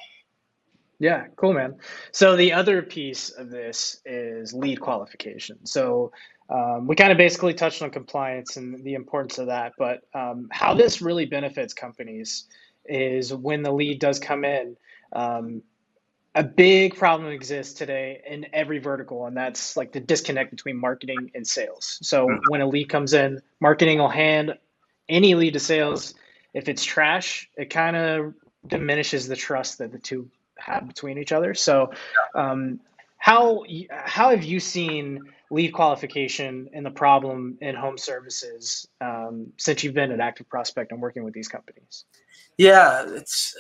Yeah, 0.99 1.27
cool, 1.37 1.53
man. 1.53 1.77
So 2.13 2.37
the 2.37 2.53
other 2.53 2.83
piece 2.83 3.31
of 3.31 3.51
this 3.51 4.01
is 4.07 4.55
lead 4.55 4.81
qualification. 4.81 5.65
So 5.67 6.13
um, 6.49 6.87
we 6.87 6.97
kind 6.97 7.13
of 7.13 7.19
basically 7.19 7.55
touched 7.55 7.83
on 7.83 7.91
compliance 7.91 8.57
and 8.57 8.83
the 8.83 8.95
importance 8.95 9.39
of 9.39 9.47
that, 9.47 9.73
but 9.79 10.03
um, 10.15 10.49
how 10.51 10.75
this 10.75 11.03
really 11.03 11.27
benefits 11.27 11.75
companies 11.75 12.47
is 12.87 13.35
when 13.35 13.63
the 13.63 13.73
lead 13.73 14.01
does 14.01 14.19
come 14.19 14.45
in. 14.45 14.77
A 16.37 16.43
big 16.43 16.97
problem 16.97 17.33
exists 17.33 17.73
today 17.73 18.21
in 18.29 18.47
every 18.53 18.79
vertical, 18.79 19.25
and 19.25 19.35
that's 19.35 19.75
like 19.75 19.93
the 19.93 20.01
disconnect 20.01 20.51
between 20.51 20.77
marketing 20.77 21.31
and 21.35 21.47
sales. 21.47 21.99
So 22.03 22.27
mm-hmm. 22.27 22.51
when 22.51 22.61
a 22.61 22.69
lead 22.69 22.91
comes 22.91 23.15
in, 23.15 23.41
marketing 23.59 23.99
will 23.99 24.11
hand 24.11 24.53
any 25.09 25.35
lead 25.35 25.55
to 25.55 25.61
sales. 25.61 26.13
If 26.53 26.69
it's 26.69 26.85
trash, 26.85 27.49
it 27.57 27.71
kind 27.71 27.97
of 27.97 28.35
diminishes 28.67 29.29
the 29.29 29.37
trust 29.37 29.79
that 29.79 29.93
the 29.93 29.99
two 29.99 30.31
have 30.59 30.87
between 30.87 31.17
each 31.17 31.33
other. 31.33 31.55
So, 31.55 31.93
um, 32.35 32.81
how 33.17 33.65
how 33.89 34.29
have 34.29 34.45
you 34.45 34.61
seen 34.61 35.21
lead 35.51 35.73
qualification 35.73 36.69
and 36.73 36.85
the 36.85 36.91
problem 36.91 37.57
in 37.61 37.75
home 37.75 37.99
services 37.99 38.87
um, 39.01 39.53
since 39.57 39.85
you've 39.85 39.95
been 39.95 40.11
an 40.11 40.21
Active 40.21 40.49
Prospect 40.49 40.93
and 40.93 41.01
working 41.01 41.25
with 41.25 41.35
these 41.35 41.49
companies? 41.49 42.05
Yeah, 42.59 43.05
it's 43.09 43.55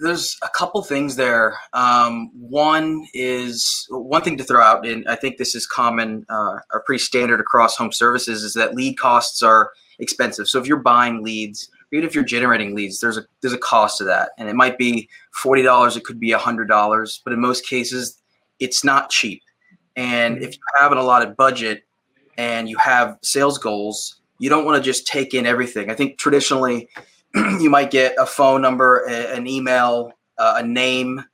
there's 0.00 0.36
a 0.42 0.48
couple 0.48 0.82
things 0.82 1.16
there. 1.16 1.56
Um, 1.72 2.30
one 2.34 3.06
is 3.12 3.86
one 3.90 4.22
thing 4.22 4.36
to 4.38 4.44
throw 4.44 4.62
out, 4.62 4.86
and 4.86 5.06
I 5.08 5.16
think 5.16 5.36
this 5.36 5.54
is 5.54 5.66
common 5.66 6.24
uh, 6.28 6.58
or 6.72 6.82
pretty 6.86 7.02
standard 7.02 7.40
across 7.40 7.76
home 7.76 7.92
services, 7.92 8.44
is 8.44 8.54
that 8.54 8.74
lead 8.74 8.98
costs 8.98 9.42
are 9.42 9.72
expensive. 9.98 10.46
So 10.46 10.60
if 10.60 10.66
you're 10.66 10.76
buying 10.78 11.24
leads, 11.24 11.68
even 11.92 12.04
if 12.06 12.14
you're 12.14 12.24
generating 12.24 12.74
leads, 12.74 13.00
there's 13.00 13.18
a 13.18 13.24
there's 13.40 13.54
a 13.54 13.58
cost 13.58 13.98
to 13.98 14.04
that, 14.04 14.30
and 14.38 14.48
it 14.48 14.54
might 14.54 14.78
be 14.78 15.08
forty 15.32 15.62
dollars, 15.62 15.96
it 15.96 16.04
could 16.04 16.20
be 16.20 16.30
hundred 16.30 16.68
dollars, 16.68 17.20
but 17.24 17.32
in 17.32 17.40
most 17.40 17.66
cases, 17.66 18.22
it's 18.60 18.84
not 18.84 19.10
cheap. 19.10 19.42
And 19.96 20.42
if 20.42 20.54
you 20.54 20.60
have 20.78 20.92
an 20.92 20.98
allotted 20.98 21.36
budget 21.36 21.84
and 22.36 22.68
you 22.68 22.76
have 22.78 23.18
sales 23.22 23.58
goals, 23.58 24.20
you 24.38 24.50
don't 24.50 24.64
want 24.64 24.76
to 24.76 24.82
just 24.82 25.06
take 25.06 25.34
in 25.34 25.46
everything. 25.46 25.90
I 25.90 25.94
think 25.94 26.18
traditionally 26.18 26.88
you 27.34 27.70
might 27.70 27.90
get 27.90 28.14
a 28.18 28.26
phone 28.26 28.60
number, 28.60 29.04
a, 29.08 29.34
an 29.34 29.46
email, 29.46 30.12
uh, 30.38 30.54
a 30.58 30.62
name, 30.62 31.24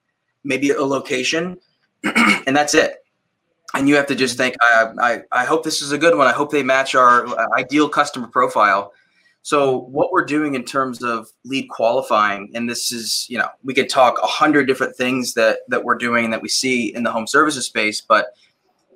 maybe 0.44 0.70
a 0.70 0.82
location, 0.82 1.58
and 2.04 2.56
that's 2.56 2.74
it. 2.74 2.96
And 3.74 3.88
you 3.88 3.96
have 3.96 4.06
to 4.06 4.14
just 4.14 4.36
think, 4.36 4.54
I, 4.60 4.92
I, 5.00 5.22
I 5.32 5.44
hope 5.44 5.64
this 5.64 5.80
is 5.80 5.92
a 5.92 5.98
good 5.98 6.16
one. 6.16 6.26
I 6.26 6.32
hope 6.32 6.50
they 6.50 6.62
match 6.62 6.94
our 6.94 7.26
uh, 7.26 7.48
ideal 7.56 7.88
customer 7.88 8.28
profile. 8.28 8.92
So 9.42 9.78
what 9.78 10.12
we're 10.12 10.24
doing 10.24 10.54
in 10.54 10.64
terms 10.64 11.02
of 11.02 11.28
lead 11.44 11.68
qualifying, 11.68 12.50
and 12.54 12.68
this 12.68 12.92
is, 12.92 13.26
you 13.28 13.38
know, 13.38 13.48
we 13.64 13.74
could 13.74 13.88
talk 13.88 14.18
a 14.22 14.26
hundred 14.26 14.66
different 14.66 14.94
things 14.94 15.34
that 15.34 15.60
that 15.68 15.82
we're 15.82 15.96
doing 15.96 16.30
that 16.30 16.42
we 16.42 16.48
see 16.48 16.94
in 16.94 17.02
the 17.02 17.10
home 17.10 17.26
services 17.26 17.66
space, 17.66 18.00
but 18.00 18.34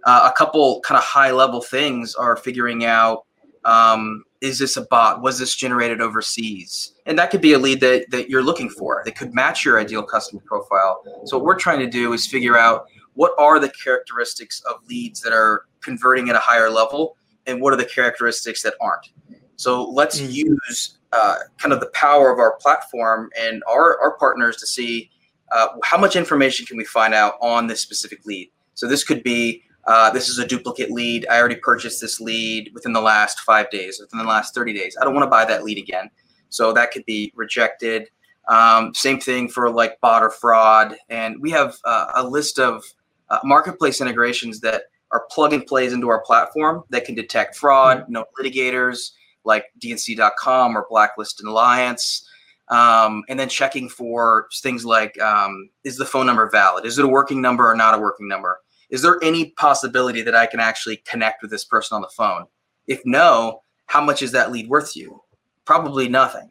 uh, 0.06 0.30
a 0.32 0.36
couple 0.36 0.80
kind 0.80 0.96
of 0.96 1.04
high 1.04 1.32
level 1.32 1.60
things 1.60 2.14
are 2.14 2.36
figuring 2.36 2.84
out 2.84 3.26
um, 3.64 4.22
is 4.40 4.58
this 4.58 4.76
a 4.76 4.82
bot? 4.82 5.22
Was 5.22 5.38
this 5.38 5.56
generated 5.56 6.00
overseas? 6.00 6.92
And 7.04 7.18
that 7.18 7.30
could 7.30 7.40
be 7.40 7.52
a 7.52 7.58
lead 7.58 7.80
that, 7.80 8.10
that 8.10 8.30
you're 8.30 8.42
looking 8.42 8.70
for. 8.70 9.02
That 9.04 9.16
could 9.16 9.34
match 9.34 9.64
your 9.64 9.80
ideal 9.80 10.04
customer 10.04 10.42
profile. 10.46 11.02
So 11.24 11.36
what 11.36 11.44
we're 11.44 11.58
trying 11.58 11.80
to 11.80 11.88
do 11.88 12.12
is 12.12 12.26
figure 12.26 12.56
out 12.56 12.86
what 13.14 13.32
are 13.38 13.58
the 13.58 13.70
characteristics 13.70 14.62
of 14.70 14.76
leads 14.88 15.20
that 15.22 15.32
are 15.32 15.64
converting 15.80 16.28
at 16.28 16.36
a 16.36 16.40
higher 16.40 16.70
level, 16.70 17.16
and 17.46 17.60
what 17.60 17.72
are 17.72 17.76
the 17.76 17.84
characteristics 17.84 18.62
that 18.62 18.74
aren't. 18.80 19.10
So 19.56 19.88
let's 19.88 20.20
mm. 20.20 20.32
use 20.32 20.98
uh, 21.12 21.36
kind 21.58 21.72
of 21.72 21.80
the 21.80 21.90
power 21.94 22.30
of 22.30 22.38
our 22.38 22.56
platform 22.60 23.30
and 23.40 23.62
our, 23.68 23.98
our 24.00 24.16
partners 24.18 24.58
to 24.58 24.66
see 24.66 25.10
uh, 25.50 25.68
how 25.82 25.96
much 25.96 26.14
information 26.14 26.66
can 26.66 26.76
we 26.76 26.84
find 26.84 27.14
out 27.14 27.34
on 27.40 27.66
this 27.66 27.80
specific 27.80 28.24
lead. 28.26 28.50
So 28.74 28.86
this 28.86 29.02
could 29.02 29.22
be 29.22 29.62
uh, 29.86 30.10
this 30.10 30.28
is 30.28 30.38
a 30.38 30.46
duplicate 30.46 30.90
lead. 30.90 31.26
I 31.30 31.38
already 31.38 31.56
purchased 31.56 32.00
this 32.00 32.20
lead 32.20 32.70
within 32.74 32.92
the 32.92 33.00
last 33.00 33.40
five 33.40 33.70
days, 33.70 34.00
within 34.00 34.18
the 34.18 34.24
last 34.24 34.54
30 34.54 34.72
days. 34.72 34.96
I 35.00 35.04
don't 35.04 35.14
want 35.14 35.24
to 35.24 35.30
buy 35.30 35.44
that 35.44 35.64
lead 35.64 35.78
again. 35.78 36.10
So 36.48 36.72
that 36.72 36.90
could 36.90 37.04
be 37.04 37.32
rejected. 37.34 38.08
Um, 38.48 38.94
same 38.94 39.20
thing 39.20 39.48
for 39.48 39.70
like 39.70 40.00
bot 40.00 40.22
or 40.22 40.30
fraud. 40.30 40.96
And 41.08 41.40
we 41.40 41.50
have 41.50 41.76
uh, 41.84 42.12
a 42.16 42.26
list 42.26 42.58
of 42.58 42.84
uh, 43.30 43.38
marketplace 43.44 44.00
integrations 44.00 44.60
that 44.60 44.84
are 45.12 45.26
plug 45.30 45.52
and 45.52 45.66
plays 45.66 45.92
into 45.92 46.08
our 46.08 46.20
platform 46.22 46.84
that 46.90 47.04
can 47.04 47.14
detect 47.14 47.56
fraud, 47.56 48.02
mm-hmm. 48.02 48.12
no 48.12 48.24
litigators 48.40 49.12
like 49.44 49.66
DNC.com 49.80 50.76
or 50.76 50.86
Blacklist 50.90 51.40
and 51.40 51.48
Alliance. 51.48 52.28
Um, 52.68 53.22
and 53.28 53.38
then 53.38 53.48
checking 53.48 53.88
for 53.88 54.48
things 54.56 54.84
like 54.84 55.20
um, 55.20 55.70
is 55.84 55.96
the 55.96 56.04
phone 56.04 56.26
number 56.26 56.50
valid? 56.50 56.84
Is 56.84 56.98
it 56.98 57.04
a 57.04 57.08
working 57.08 57.40
number 57.40 57.70
or 57.70 57.76
not 57.76 57.94
a 57.94 57.98
working 57.98 58.26
number? 58.26 58.60
Is 58.90 59.02
there 59.02 59.18
any 59.22 59.50
possibility 59.50 60.22
that 60.22 60.34
I 60.34 60.46
can 60.46 60.60
actually 60.60 60.98
connect 60.98 61.42
with 61.42 61.50
this 61.50 61.64
person 61.64 61.96
on 61.96 62.02
the 62.02 62.08
phone? 62.08 62.46
If 62.86 63.00
no, 63.04 63.62
how 63.86 64.02
much 64.02 64.22
is 64.22 64.32
that 64.32 64.52
lead 64.52 64.68
worth 64.68 64.92
to 64.92 65.00
you? 65.00 65.22
Probably 65.64 66.08
nothing. 66.08 66.50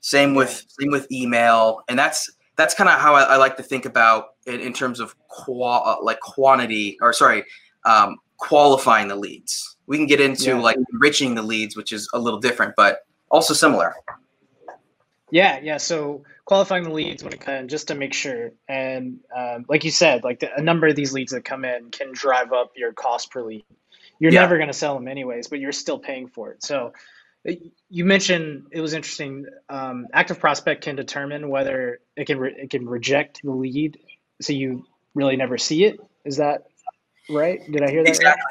Same 0.00 0.34
with 0.34 0.64
same 0.68 0.90
with 0.90 1.10
email, 1.10 1.80
and 1.88 1.98
that's 1.98 2.30
that's 2.56 2.74
kind 2.74 2.88
of 2.88 3.00
how 3.00 3.14
I, 3.14 3.22
I, 3.22 3.36
like 3.36 3.56
to 3.56 3.62
think 3.62 3.84
about 3.84 4.36
it 4.46 4.60
in 4.60 4.72
terms 4.72 5.00
of 5.00 5.16
qua, 5.28 5.78
uh, 5.78 5.96
like 6.02 6.20
quantity 6.20 6.96
or 7.02 7.12
sorry, 7.12 7.44
um, 7.84 8.16
qualifying 8.36 9.08
the 9.08 9.16
leads. 9.16 9.76
We 9.86 9.96
can 9.96 10.06
get 10.06 10.20
into 10.20 10.50
yeah. 10.50 10.60
like 10.60 10.76
enriching 10.92 11.34
the 11.34 11.42
leads, 11.42 11.76
which 11.76 11.92
is 11.92 12.08
a 12.14 12.18
little 12.18 12.40
different, 12.40 12.74
but 12.76 13.00
also 13.30 13.52
similar. 13.52 13.94
Yeah, 15.30 15.58
yeah. 15.60 15.76
So 15.78 16.24
qualifying 16.44 16.84
the 16.84 16.92
leads 16.92 17.24
when 17.24 17.32
it 17.32 17.40
comes 17.40 17.70
just 17.70 17.88
to 17.88 17.94
make 17.94 18.14
sure, 18.14 18.52
and 18.68 19.18
um, 19.36 19.64
like 19.68 19.84
you 19.84 19.90
said, 19.90 20.22
like 20.22 20.40
the, 20.40 20.54
a 20.54 20.62
number 20.62 20.86
of 20.86 20.94
these 20.94 21.12
leads 21.12 21.32
that 21.32 21.44
come 21.44 21.64
in 21.64 21.90
can 21.90 22.12
drive 22.12 22.52
up 22.52 22.72
your 22.76 22.92
cost 22.92 23.30
per 23.30 23.42
lead. 23.42 23.64
You're 24.18 24.32
yeah. 24.32 24.40
never 24.40 24.56
going 24.56 24.68
to 24.68 24.74
sell 24.74 24.94
them 24.94 25.08
anyways, 25.08 25.48
but 25.48 25.58
you're 25.58 25.72
still 25.72 25.98
paying 25.98 26.28
for 26.28 26.52
it. 26.52 26.62
So 26.62 26.92
you 27.90 28.04
mentioned 28.04 28.66
it 28.72 28.80
was 28.80 28.94
interesting. 28.94 29.46
Um, 29.68 30.06
Active 30.12 30.38
Prospect 30.38 30.82
can 30.82 30.96
determine 30.96 31.48
whether 31.48 32.00
it 32.16 32.26
can 32.26 32.38
re- 32.38 32.56
it 32.56 32.70
can 32.70 32.88
reject 32.88 33.40
the 33.42 33.52
lead, 33.52 33.98
so 34.40 34.52
you 34.52 34.84
really 35.14 35.36
never 35.36 35.58
see 35.58 35.84
it. 35.84 35.98
Is 36.24 36.36
that 36.38 36.66
right? 37.28 37.60
Did 37.70 37.82
I 37.82 37.90
hear 37.90 38.02
that 38.04 38.08
exactly. 38.08 38.42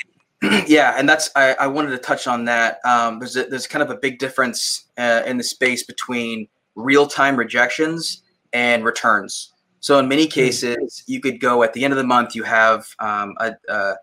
Right? 0.41 0.67
yeah, 0.67 0.95
and 0.97 1.07
that's 1.09 1.29
I, 1.35 1.55
I 1.59 1.67
wanted 1.67 1.91
to 1.91 1.97
touch 1.97 2.27
on 2.27 2.45
that. 2.45 2.79
Um, 2.85 3.19
there's 3.19 3.35
a, 3.35 3.45
there's 3.45 3.67
kind 3.67 3.83
of 3.83 3.89
a 3.89 3.95
big 3.95 4.19
difference 4.19 4.85
uh, 4.97 5.23
in 5.25 5.37
the 5.37 5.43
space 5.43 5.83
between 5.83 6.47
real 6.75 7.07
time 7.07 7.35
rejections 7.35 8.23
and 8.53 8.85
returns. 8.85 9.51
So 9.79 9.99
in 9.99 10.07
many 10.07 10.25
hmm. 10.25 10.31
cases, 10.31 11.03
you 11.05 11.19
could 11.19 11.39
go 11.39 11.63
at 11.63 11.73
the 11.73 11.83
end 11.83 11.93
of 11.93 11.97
the 11.97 12.03
month, 12.03 12.35
you 12.35 12.43
have 12.43 12.87
um, 12.99 13.35
a, 13.39 13.53
a, 13.69 13.95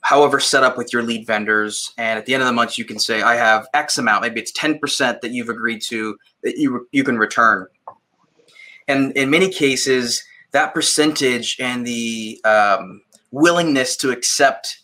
however 0.00 0.40
set 0.40 0.62
up 0.62 0.76
with 0.76 0.92
your 0.92 1.02
lead 1.02 1.26
vendors, 1.26 1.92
and 1.98 2.18
at 2.18 2.26
the 2.26 2.34
end 2.34 2.42
of 2.42 2.46
the 2.46 2.52
month, 2.52 2.78
you 2.78 2.84
can 2.84 2.98
say, 2.98 3.22
I 3.22 3.36
have 3.36 3.68
X 3.74 3.98
amount, 3.98 4.22
maybe 4.22 4.40
it's 4.40 4.52
10% 4.52 5.20
that 5.20 5.30
you've 5.30 5.48
agreed 5.48 5.82
to 5.82 6.16
that 6.42 6.56
you, 6.56 6.88
you 6.90 7.04
can 7.04 7.18
return. 7.18 7.66
And 8.88 9.12
in 9.12 9.30
many 9.30 9.50
cases, 9.50 10.24
that 10.52 10.74
percentage 10.74 11.56
and 11.60 11.86
the 11.86 12.40
um, 12.44 13.02
willingness 13.30 13.96
to 13.98 14.10
accept 14.10 14.80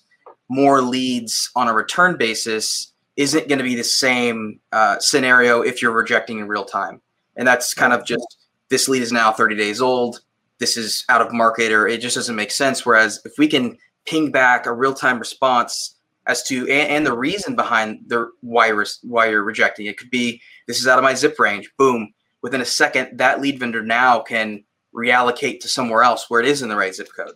more 0.48 0.80
leads 0.80 1.50
on 1.56 1.66
a 1.66 1.72
return 1.72 2.16
basis 2.16 2.92
isn't 3.16 3.48
going 3.48 3.58
to 3.58 3.64
be 3.64 3.74
the 3.74 3.82
same 3.82 4.60
uh, 4.70 4.98
scenario 5.00 5.62
if 5.62 5.82
you're 5.82 5.90
rejecting 5.90 6.38
in 6.38 6.46
real 6.46 6.64
time 6.64 7.00
and 7.36 7.46
that's 7.46 7.74
kind 7.74 7.92
of 7.92 8.04
just 8.04 8.46
this 8.68 8.88
lead 8.88 9.02
is 9.02 9.12
now 9.12 9.32
30 9.32 9.56
days 9.56 9.80
old. 9.80 10.20
This 10.58 10.76
is 10.76 11.04
out 11.08 11.20
of 11.20 11.32
market 11.32 11.72
or 11.72 11.86
it 11.86 12.00
just 12.00 12.16
doesn't 12.16 12.34
make 12.34 12.50
sense. 12.50 12.84
Whereas 12.84 13.20
if 13.24 13.32
we 13.38 13.48
can 13.48 13.76
ping 14.06 14.30
back 14.30 14.66
a 14.66 14.72
real-time 14.72 15.18
response 15.18 15.96
as 16.26 16.42
to 16.44 16.62
and, 16.62 16.90
and 16.90 17.06
the 17.06 17.16
reason 17.16 17.54
behind 17.54 18.00
the 18.06 18.28
why 18.40 18.68
you're, 18.68 18.86
why 19.02 19.26
you're 19.26 19.44
rejecting 19.44 19.86
it 19.86 19.98
could 19.98 20.10
be 20.10 20.40
this 20.66 20.78
is 20.78 20.86
out 20.86 20.98
of 20.98 21.04
my 21.04 21.14
zip 21.14 21.38
range 21.38 21.70
boom. 21.78 22.12
Within 22.42 22.60
a 22.60 22.66
second 22.66 23.18
that 23.18 23.40
lead 23.40 23.58
vendor 23.58 23.82
now 23.82 24.20
can 24.20 24.64
reallocate 24.94 25.60
to 25.60 25.68
somewhere 25.68 26.02
else 26.02 26.26
where 26.28 26.40
it 26.40 26.48
is 26.48 26.62
in 26.62 26.68
the 26.68 26.76
right 26.76 26.94
zip 26.94 27.08
code. 27.14 27.34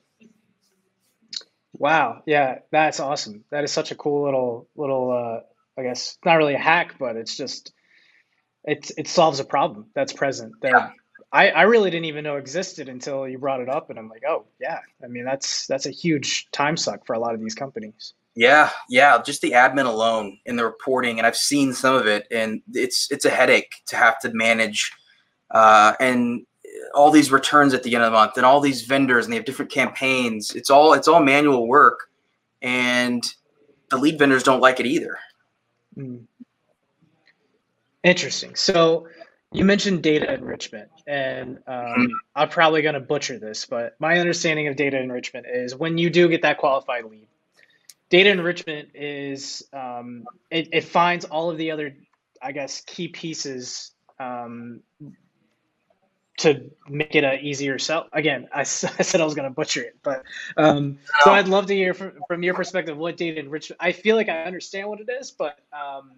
Wow. 1.73 2.23
Yeah 2.27 2.61
that's 2.71 3.01
awesome. 3.01 3.45
That 3.51 3.65
is 3.65 3.73
such 3.73 3.91
a 3.91 3.97
cool 3.97 4.25
little 4.25 4.69
little 4.75 5.11
uh 5.13 5.41
i 5.79 5.85
guess 5.85 6.19
not 6.25 6.35
really 6.35 6.55
a 6.55 6.59
hack 6.59 6.97
but 6.99 7.17
it's 7.17 7.37
just 7.37 7.73
it 8.65 8.91
it 8.97 9.09
solves 9.09 9.41
a 9.41 9.45
problem 9.45 9.87
that's 9.95 10.13
present 10.13 10.53
that 10.63 10.73
yeah. 10.73 10.91
I, 11.33 11.51
I 11.51 11.63
really 11.63 11.91
didn't 11.91 12.07
even 12.07 12.25
know 12.25 12.37
existed 12.37 12.89
until 12.89 13.29
you 13.29 13.39
brought 13.39 13.61
it 13.61 13.69
up 13.69 13.91
and 13.91 13.99
I'm 13.99 14.09
like, 14.09 14.23
oh 14.29 14.45
yeah. 14.61 14.81
I 15.03 15.07
mean 15.07 15.25
that's 15.25 15.67
that's 15.67 15.87
a 15.87 15.91
huge 15.91 16.51
time 16.51 16.77
suck 16.77 17.07
for 17.07 17.15
a 17.15 17.19
lot 17.19 17.35
of 17.35 17.41
these 17.41 17.55
companies. 17.55 18.15
Yeah, 18.37 18.71
yeah, 18.89 19.21
just 19.23 19.43
the 19.43 19.53
admin 19.53 19.87
alone 19.87 20.39
in 20.47 20.57
the 20.57 20.65
reporting, 20.65 21.19
and 21.19 21.27
I've 21.27 21.37
seen 21.37 21.73
some 21.73 21.95
of 21.95 22.07
it, 22.07 22.27
and 22.31 22.63
it's 22.73 23.11
it's 23.11 23.25
a 23.25 23.31
headache 23.31 23.73
to 23.89 23.97
have 23.97 24.21
to 24.21 24.33
manage, 24.33 24.93
uh, 25.51 25.95
and 25.99 26.47
all 26.95 27.11
these 27.11 27.33
returns 27.33 27.75
at 27.75 27.83
the 27.83 27.95
end 27.95 28.05
of 28.05 28.13
the 28.13 28.17
month, 28.17 28.37
and 28.37 28.47
all 28.47 28.61
these 28.61 28.83
vendors, 28.83 29.27
and 29.27 29.33
they 29.33 29.37
have 29.37 29.45
different 29.45 29.73
campaigns. 29.73 30.55
It's 30.55 30.71
all 30.71 30.93
it's 30.93 31.09
all 31.09 31.21
manual 31.23 31.67
work, 31.67 32.09
and 32.63 33.23
the 33.91 33.99
lead 33.99 34.19
vendors 34.19 34.45
don't 34.45 34.61
like 34.61 34.79
it 34.79 34.87
either. 34.87 35.19
Mm. 35.97 36.27
Interesting. 38.03 38.55
So 38.55 39.09
you 39.53 39.65
mentioned 39.65 40.03
data 40.03 40.33
enrichment, 40.33 40.91
and 41.07 41.59
um, 41.67 42.09
I'm 42.35 42.49
probably 42.49 42.83
going 42.83 42.95
to 42.95 43.01
butcher 43.01 43.39
this, 43.39 43.67
but 43.67 43.97
my 43.99 44.19
understanding 44.19 44.69
of 44.69 44.77
data 44.77 44.99
enrichment 44.99 45.47
is 45.47 45.75
when 45.75 45.99
you 45.99 46.09
do 46.09 46.29
get 46.29 46.43
that 46.43 46.59
qualified 46.59 47.05
lead, 47.05 47.27
data 48.09 48.31
enrichment 48.31 48.91
is 48.95 49.67
um, 49.73 50.25
it, 50.51 50.69
it, 50.73 50.85
finds 50.85 51.25
all 51.25 51.51
of 51.51 51.59
the 51.59 51.73
other, 51.73 51.97
I 52.41 52.53
guess, 52.53 52.83
key 52.83 53.09
pieces 53.09 53.93
um, 54.19 54.83
to 56.39 56.71
make 56.89 57.15
it 57.15 57.25
a 57.25 57.39
easier 57.39 57.79
sell. 57.79 58.07
Again, 58.13 58.49
I, 58.55 58.61
I 58.61 58.65
said 58.65 59.21
I 59.21 59.25
was 59.25 59.35
going 59.35 59.49
to 59.49 59.55
butcher 59.55 59.83
it, 59.83 59.97
but 60.03 60.23
um, 60.57 60.99
so 61.21 61.33
I'd 61.33 61.49
love 61.49 61.67
to 61.67 61.75
hear 61.75 61.93
from, 61.93 62.13
from 62.29 62.43
your 62.45 62.55
perspective 62.55 62.97
what 62.97 63.17
data 63.17 63.41
enrichment. 63.41 63.81
I 63.83 63.93
feel 63.93 64.15
like 64.15 64.29
I 64.29 64.45
understand 64.45 64.89
what 64.89 65.01
it 65.01 65.09
is, 65.11 65.33
but 65.33 65.59
um, 65.73 66.13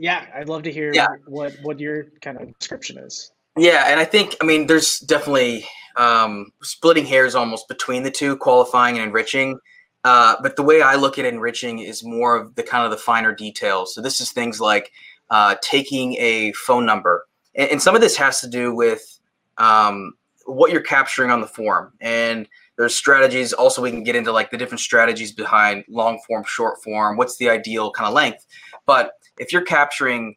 yeah, 0.00 0.24
I'd 0.34 0.48
love 0.48 0.62
to 0.62 0.72
hear 0.72 0.92
yeah. 0.94 1.08
what 1.26 1.54
what 1.62 1.78
your 1.78 2.06
kind 2.22 2.40
of 2.40 2.58
description 2.58 2.96
is. 2.96 3.30
Yeah, 3.56 3.84
and 3.88 4.00
I 4.00 4.06
think 4.06 4.34
I 4.40 4.46
mean 4.46 4.66
there's 4.66 4.98
definitely 5.00 5.66
um, 5.96 6.52
splitting 6.62 7.04
hairs 7.04 7.34
almost 7.34 7.68
between 7.68 8.02
the 8.02 8.10
two, 8.10 8.36
qualifying 8.38 8.96
and 8.96 9.04
enriching. 9.04 9.58
Uh, 10.02 10.36
but 10.42 10.56
the 10.56 10.62
way 10.62 10.80
I 10.80 10.94
look 10.94 11.18
at 11.18 11.26
enriching 11.26 11.80
is 11.80 12.02
more 12.02 12.34
of 12.34 12.54
the 12.54 12.62
kind 12.62 12.86
of 12.86 12.90
the 12.90 12.96
finer 12.96 13.34
details. 13.34 13.94
So 13.94 14.00
this 14.00 14.22
is 14.22 14.32
things 14.32 14.58
like 14.58 14.90
uh, 15.28 15.56
taking 15.60 16.14
a 16.14 16.52
phone 16.52 16.86
number, 16.86 17.26
and, 17.54 17.70
and, 17.72 17.82
some 17.82 17.94
of 17.94 18.00
this 18.00 18.16
has 18.16 18.40
to 18.40 18.48
do 18.48 18.74
with 18.74 19.20
um, 19.58 20.14
what 20.46 20.72
you're 20.72 20.80
capturing 20.80 21.30
on 21.30 21.42
the 21.42 21.46
form. 21.46 21.92
And 22.00 22.48
there's 22.80 22.94
strategies. 22.94 23.52
Also, 23.52 23.82
we 23.82 23.90
can 23.90 24.02
get 24.02 24.16
into 24.16 24.32
like 24.32 24.50
the 24.50 24.56
different 24.56 24.80
strategies 24.80 25.32
behind 25.32 25.84
long 25.88 26.18
form, 26.26 26.42
short 26.46 26.82
form. 26.82 27.18
What's 27.18 27.36
the 27.36 27.50
ideal 27.50 27.90
kind 27.92 28.08
of 28.08 28.14
length? 28.14 28.46
But 28.86 29.12
if 29.38 29.52
you're 29.52 29.62
capturing 29.62 30.34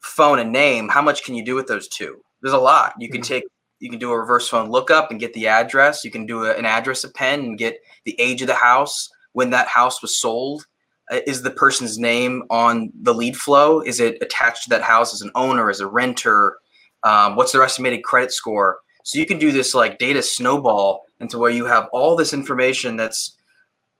phone 0.00 0.38
and 0.38 0.52
name, 0.52 0.88
how 0.88 1.02
much 1.02 1.24
can 1.24 1.34
you 1.34 1.44
do 1.44 1.56
with 1.56 1.66
those 1.66 1.88
two? 1.88 2.22
There's 2.40 2.54
a 2.54 2.58
lot. 2.58 2.94
You 3.00 3.08
can 3.08 3.20
mm-hmm. 3.20 3.34
take 3.34 3.44
you 3.80 3.90
can 3.90 3.98
do 3.98 4.12
a 4.12 4.18
reverse 4.18 4.48
phone 4.48 4.70
lookup 4.70 5.10
and 5.10 5.18
get 5.18 5.34
the 5.34 5.48
address. 5.48 6.04
You 6.04 6.12
can 6.12 6.24
do 6.24 6.44
a, 6.44 6.54
an 6.54 6.64
address 6.64 7.02
append 7.02 7.44
and 7.44 7.58
get 7.58 7.80
the 8.04 8.14
age 8.20 8.40
of 8.40 8.46
the 8.46 8.54
house, 8.54 9.10
when 9.32 9.50
that 9.50 9.66
house 9.66 10.00
was 10.02 10.16
sold. 10.16 10.66
Uh, 11.10 11.18
is 11.26 11.42
the 11.42 11.50
person's 11.50 11.98
name 11.98 12.44
on 12.48 12.92
the 13.02 13.12
lead 13.12 13.36
flow? 13.36 13.80
Is 13.80 13.98
it 13.98 14.18
attached 14.22 14.62
to 14.64 14.70
that 14.70 14.82
house 14.82 15.12
as 15.12 15.20
an 15.20 15.32
owner, 15.34 15.68
as 15.68 15.80
a 15.80 15.88
renter? 15.88 16.58
Um, 17.02 17.34
what's 17.34 17.50
their 17.50 17.64
estimated 17.64 18.04
credit 18.04 18.30
score? 18.30 18.78
So 19.02 19.18
you 19.18 19.26
can 19.26 19.38
do 19.38 19.50
this 19.50 19.74
like 19.74 19.98
data 19.98 20.22
snowball 20.22 21.02
into 21.22 21.38
where 21.38 21.50
you 21.50 21.64
have 21.64 21.88
all 21.92 22.16
this 22.16 22.34
information 22.34 22.96
that's 22.96 23.36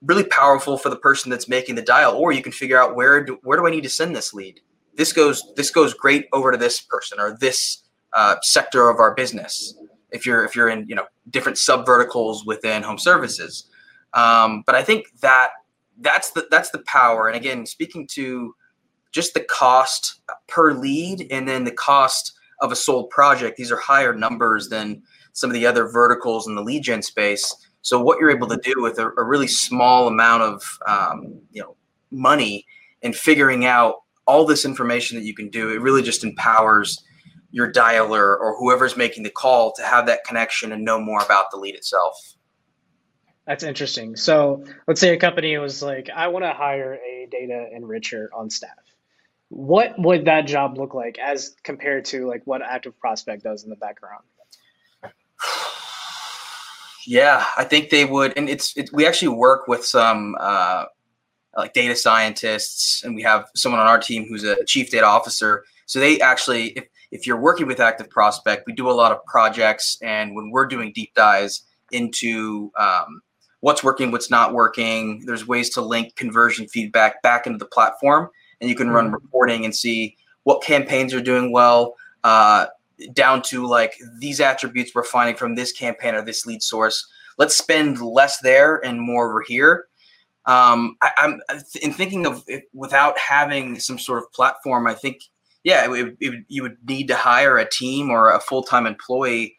really 0.03 0.25
powerful 0.25 0.77
for 0.77 0.89
the 0.89 0.97
person 0.97 1.31
that's 1.31 1.47
making 1.47 1.75
the 1.75 1.81
dial, 1.81 2.15
or 2.15 2.31
you 2.31 2.43
can 2.43 2.51
figure 2.51 2.79
out 2.79 2.95
where 2.95 3.23
do, 3.23 3.39
where 3.43 3.57
do 3.57 3.65
I 3.65 3.71
need 3.71 3.83
to 3.83 3.89
send 3.89 4.15
this 4.15 4.33
lead? 4.33 4.59
This 4.95 5.11
goes 5.11 5.41
this 5.55 5.71
goes 5.71 5.93
great 5.95 6.27
over 6.33 6.51
to 6.51 6.57
this 6.57 6.81
person 6.81 7.19
or 7.19 7.35
this 7.39 7.83
uh, 8.13 8.35
sector 8.43 8.89
of 8.89 8.99
our 8.99 9.15
business. 9.15 9.75
If 10.11 10.25
you're 10.25 10.43
if 10.45 10.55
you're 10.55 10.69
in 10.69 10.85
you 10.87 10.93
know 10.93 11.05
different 11.31 11.57
sub 11.57 11.85
verticals 11.85 12.45
within 12.45 12.83
home 12.83 12.99
services. 12.99 13.67
Um, 14.13 14.63
but 14.67 14.75
i 14.75 14.83
think 14.83 15.07
that 15.21 15.49
that's 16.01 16.31
the 16.31 16.45
that's 16.51 16.69
the 16.69 16.83
power. 16.85 17.27
And 17.27 17.35
again 17.35 17.65
speaking 17.65 18.05
to 18.11 18.53
just 19.11 19.33
the 19.33 19.39
cost 19.39 20.21
per 20.47 20.73
lead 20.73 21.27
and 21.31 21.47
then 21.47 21.63
the 21.63 21.71
cost 21.71 22.33
of 22.61 22.71
a 22.71 22.75
sold 22.75 23.09
project 23.09 23.57
these 23.57 23.71
are 23.71 23.77
higher 23.77 24.13
numbers 24.13 24.69
than 24.69 25.01
some 25.33 25.49
of 25.49 25.53
the 25.53 25.65
other 25.65 25.87
verticals 25.87 26.47
in 26.47 26.55
the 26.55 26.63
lead 26.63 26.83
gen 26.83 27.01
space 27.01 27.55
so 27.81 28.01
what 28.01 28.19
you're 28.19 28.31
able 28.31 28.47
to 28.47 28.59
do 28.63 28.75
with 28.77 28.97
a, 28.97 29.09
a 29.17 29.23
really 29.23 29.47
small 29.47 30.07
amount 30.07 30.41
of 30.43 30.79
um, 30.87 31.41
you 31.51 31.61
know 31.61 31.75
money 32.11 32.65
and 33.01 33.15
figuring 33.15 33.65
out 33.65 33.95
all 34.25 34.45
this 34.45 34.63
information 34.63 35.17
that 35.17 35.25
you 35.25 35.35
can 35.35 35.49
do 35.49 35.69
it 35.69 35.81
really 35.81 36.01
just 36.01 36.23
empowers 36.23 37.03
your 37.53 37.71
dialer 37.71 38.35
or 38.39 38.57
whoever's 38.57 38.97
making 38.97 39.21
the 39.21 39.29
call 39.29 39.71
to 39.73 39.83
have 39.83 40.07
that 40.07 40.23
connection 40.25 40.71
and 40.71 40.83
know 40.83 40.99
more 40.99 41.21
about 41.23 41.51
the 41.51 41.57
lead 41.57 41.75
itself. 41.75 42.17
That's 43.45 43.63
interesting. 43.63 44.15
So 44.15 44.65
let's 44.87 44.99
say 44.99 45.13
a 45.13 45.19
company 45.19 45.55
was 45.59 45.83
like, 45.83 46.09
I 46.09 46.29
want 46.29 46.45
to 46.45 46.51
hire 46.51 46.95
a 46.95 47.27
data 47.29 47.67
enricher 47.77 48.25
on 48.35 48.49
staff. 48.49 48.71
What 49.49 49.93
would 49.99 50.25
that 50.25 50.47
job 50.47 50.79
look 50.79 50.95
like 50.95 51.19
as 51.19 51.55
compared 51.63 52.05
to 52.05 52.27
like 52.27 52.41
what 52.45 52.63
Active 52.63 52.99
Prospect 52.99 53.43
does 53.43 53.63
in 53.63 53.69
the 53.69 53.75
background? 53.75 54.23
Yeah, 57.05 57.45
I 57.57 57.63
think 57.63 57.89
they 57.89 58.05
would, 58.05 58.33
and 58.37 58.49
it's 58.49 58.75
it, 58.77 58.89
we 58.93 59.05
actually 59.05 59.29
work 59.29 59.67
with 59.67 59.85
some 59.85 60.35
uh, 60.39 60.85
like 61.57 61.73
data 61.73 61.95
scientists, 61.95 63.03
and 63.03 63.15
we 63.15 63.21
have 63.23 63.49
someone 63.55 63.81
on 63.81 63.87
our 63.87 63.99
team 63.99 64.25
who's 64.27 64.43
a 64.43 64.63
chief 64.65 64.89
data 64.89 65.05
officer. 65.05 65.65
So 65.85 65.99
they 65.99 66.19
actually, 66.19 66.67
if 66.69 66.85
if 67.11 67.27
you're 67.27 67.39
working 67.39 67.67
with 67.67 67.79
Active 67.79 68.09
Prospect, 68.09 68.65
we 68.65 68.73
do 68.73 68.89
a 68.89 68.93
lot 68.93 69.11
of 69.11 69.23
projects, 69.25 69.97
and 70.01 70.35
when 70.35 70.49
we're 70.49 70.65
doing 70.65 70.91
deep 70.93 71.13
dives 71.13 71.63
into 71.91 72.71
um, 72.79 73.21
what's 73.59 73.83
working, 73.83 74.11
what's 74.11 74.29
not 74.29 74.53
working, 74.53 75.23
there's 75.25 75.47
ways 75.47 75.69
to 75.71 75.81
link 75.81 76.15
conversion 76.15 76.67
feedback 76.67 77.21
back 77.21 77.45
into 77.45 77.57
the 77.57 77.65
platform, 77.65 78.29
and 78.59 78.69
you 78.69 78.75
can 78.75 78.89
run 78.89 79.05
mm-hmm. 79.05 79.15
reporting 79.15 79.65
and 79.65 79.75
see 79.75 80.17
what 80.43 80.63
campaigns 80.63 81.13
are 81.13 81.21
doing 81.21 81.51
well, 81.51 81.95
uh, 82.23 82.65
down 83.13 83.41
to 83.43 83.65
like 83.65 83.95
these 84.19 84.39
attributes 84.39 84.93
we're 84.93 85.03
finding 85.03 85.35
from 85.35 85.55
this 85.55 85.71
campaign 85.71 86.15
or 86.15 86.23
this 86.23 86.45
lead 86.45 86.61
source. 86.61 87.07
Let's 87.37 87.57
spend 87.57 88.01
less 88.01 88.39
there 88.39 88.83
and 88.85 89.01
more 89.01 89.29
over 89.29 89.41
here. 89.41 89.87
Um, 90.45 90.97
I, 91.01 91.11
am 91.19 91.41
in 91.81 91.93
thinking 91.93 92.25
of 92.25 92.43
it, 92.47 92.65
without 92.73 93.17
having 93.17 93.79
some 93.79 93.97
sort 93.97 94.21
of 94.21 94.31
platform. 94.33 94.87
I 94.87 94.93
think 94.93 95.21
yeah, 95.63 95.91
it, 95.91 96.17
it, 96.19 96.45
you 96.49 96.61
would 96.63 96.77
need 96.85 97.07
to 97.07 97.15
hire 97.15 97.57
a 97.57 97.69
team 97.69 98.09
or 98.09 98.33
a 98.33 98.39
full 98.39 98.63
time 98.63 98.85
employee 98.85 99.55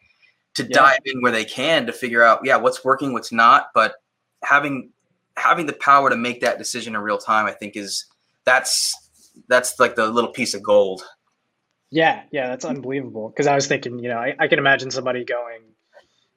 to 0.53 0.63
yeah. 0.63 0.69
dive 0.69 0.99
in 1.05 1.21
where 1.21 1.31
they 1.31 1.45
can 1.45 1.85
to 1.87 1.91
figure 1.91 2.23
out, 2.23 2.41
yeah, 2.43 2.55
what's 2.55 2.85
working, 2.85 3.13
what's 3.13 3.31
not. 3.31 3.67
But 3.73 3.95
having 4.43 4.91
having 5.37 5.65
the 5.65 5.73
power 5.73 6.09
to 6.09 6.15
make 6.15 6.41
that 6.41 6.57
decision 6.57 6.95
in 6.95 7.01
real 7.01 7.17
time, 7.17 7.45
I 7.45 7.51
think 7.51 7.75
is 7.75 8.05
that's 8.45 8.93
that's 9.47 9.79
like 9.79 9.95
the 9.95 10.07
little 10.07 10.31
piece 10.31 10.53
of 10.53 10.63
gold. 10.63 11.03
Yeah, 11.91 12.23
yeah, 12.31 12.47
that's 12.47 12.65
unbelievable. 12.65 13.29
Because 13.29 13.47
I 13.47 13.55
was 13.55 13.67
thinking, 13.67 13.99
you 13.99 14.09
know, 14.09 14.17
I, 14.17 14.35
I 14.39 14.47
can 14.47 14.59
imagine 14.59 14.91
somebody 14.91 15.23
going 15.23 15.61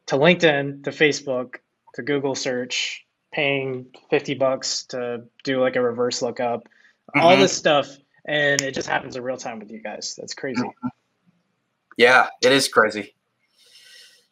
to 0.06 0.16
LinkedIn, 0.16 0.84
to 0.84 0.90
Facebook, 0.90 1.56
to 1.94 2.02
Google 2.02 2.34
search, 2.34 3.06
paying 3.32 3.86
50 4.10 4.34
bucks 4.34 4.84
to 4.86 5.24
do 5.44 5.60
like 5.60 5.76
a 5.76 5.82
reverse 5.82 6.22
lookup, 6.22 6.64
mm-hmm. 6.64 7.20
all 7.20 7.36
this 7.36 7.56
stuff 7.56 7.88
and 8.28 8.60
it 8.60 8.74
just 8.74 8.88
happens 8.88 9.16
in 9.16 9.22
real 9.22 9.38
time 9.38 9.58
with 9.58 9.70
you 9.70 9.80
guys. 9.80 10.14
That's 10.16 10.34
crazy. 10.34 10.70
Yeah, 11.96 12.28
it 12.42 12.52
is 12.52 12.68
crazy. 12.68 13.14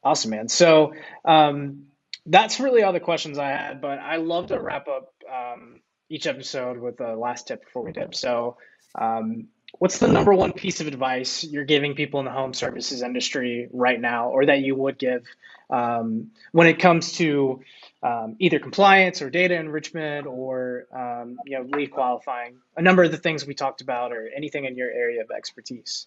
Awesome, 0.05 0.31
man. 0.31 0.49
So 0.49 0.93
um, 1.25 1.87
that's 2.27 2.61
really 2.61 2.83
all 2.83 2.93
the 2.93 3.01
questions 3.01 3.39
I 3.39 3.49
had, 3.49 3.81
but 3.81 3.99
I 3.99 4.17
love 4.17 4.49
to 4.49 4.61
wrap 4.61 4.87
up 4.87 5.15
um, 5.33 5.81
each 6.11 6.27
episode 6.27 6.79
with 6.79 7.01
a 7.01 7.17
last 7.17 7.49
tip 7.49 7.65
before 7.65 7.85
we 7.85 7.93
dip. 7.93 8.15
So, 8.15 8.59
um, 8.95 9.49
what's 9.79 9.99
the 9.99 10.09
number 10.09 10.33
one 10.33 10.53
piece 10.53 10.81
of 10.81 10.87
advice 10.87 11.45
you're 11.45 11.65
giving 11.65 11.95
people 11.95 12.21
in 12.21 12.27
the 12.27 12.33
home 12.33 12.55
services 12.55 13.03
industry 13.03 13.69
right 13.73 14.01
now, 14.01 14.31
or 14.31 14.47
that 14.47 14.61
you 14.61 14.75
would 14.75 14.99
give 14.99 15.25
um, 15.71 16.31
when 16.53 16.67
it 16.67 16.79
comes 16.79 17.13
to 17.13 17.61
um, 18.03 18.37
either 18.39 18.59
compliance 18.59 19.23
or 19.23 19.31
data 19.31 19.55
enrichment 19.55 20.27
or 20.27 20.87
um, 20.95 21.37
you 21.45 21.59
know 21.59 21.67
lead 21.77 21.91
qualifying? 21.91 22.57
A 22.77 22.83
number 22.83 23.03
of 23.03 23.11
the 23.11 23.19
things 23.19 23.47
we 23.47 23.55
talked 23.55 23.81
about 23.81 24.13
or 24.13 24.31
anything 24.37 24.65
in 24.65 24.77
your 24.77 24.91
area 24.91 25.23
of 25.23 25.31
expertise. 25.31 26.07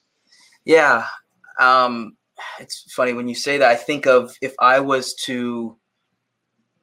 Yeah 0.66 1.06
um, 1.60 2.16
it's 2.60 2.92
funny 2.94 3.14
when 3.14 3.28
you 3.28 3.36
say 3.36 3.58
that 3.58 3.70
i 3.70 3.76
think 3.76 4.08
of 4.08 4.36
if 4.42 4.56
i 4.60 4.80
was 4.80 5.14
to 5.14 5.78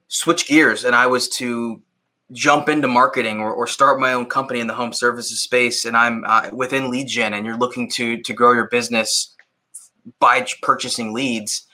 switch 0.09 0.47
gears 0.47 0.85
and 0.85 0.95
i 0.95 1.07
was 1.07 1.29
to 1.29 1.83
jump 2.33 2.69
into 2.69 2.89
marketing 2.89 3.41
or, 3.41 3.53
or 3.53 3.67
start 3.67 4.01
my 4.01 4.13
own 4.13 4.27
company 4.27 4.61
in 4.61 4.67
the 4.67 4.75
home 4.75 4.93
services 4.93 5.41
space 5.41 5.85
and 5.85 5.97
i'm 5.97 6.25
uh, 6.27 6.51
within 6.53 6.91
lead 6.91 7.07
gen 7.07 7.35
and 7.35 7.47
you're 7.47 7.57
looking 7.57 7.89
to 7.89 8.21
to 8.23 8.33
grow 8.33 8.53
your 8.53 8.69
business 8.69 9.35
by 10.19 10.45
purchasing 10.63 11.13
leads 11.13 11.67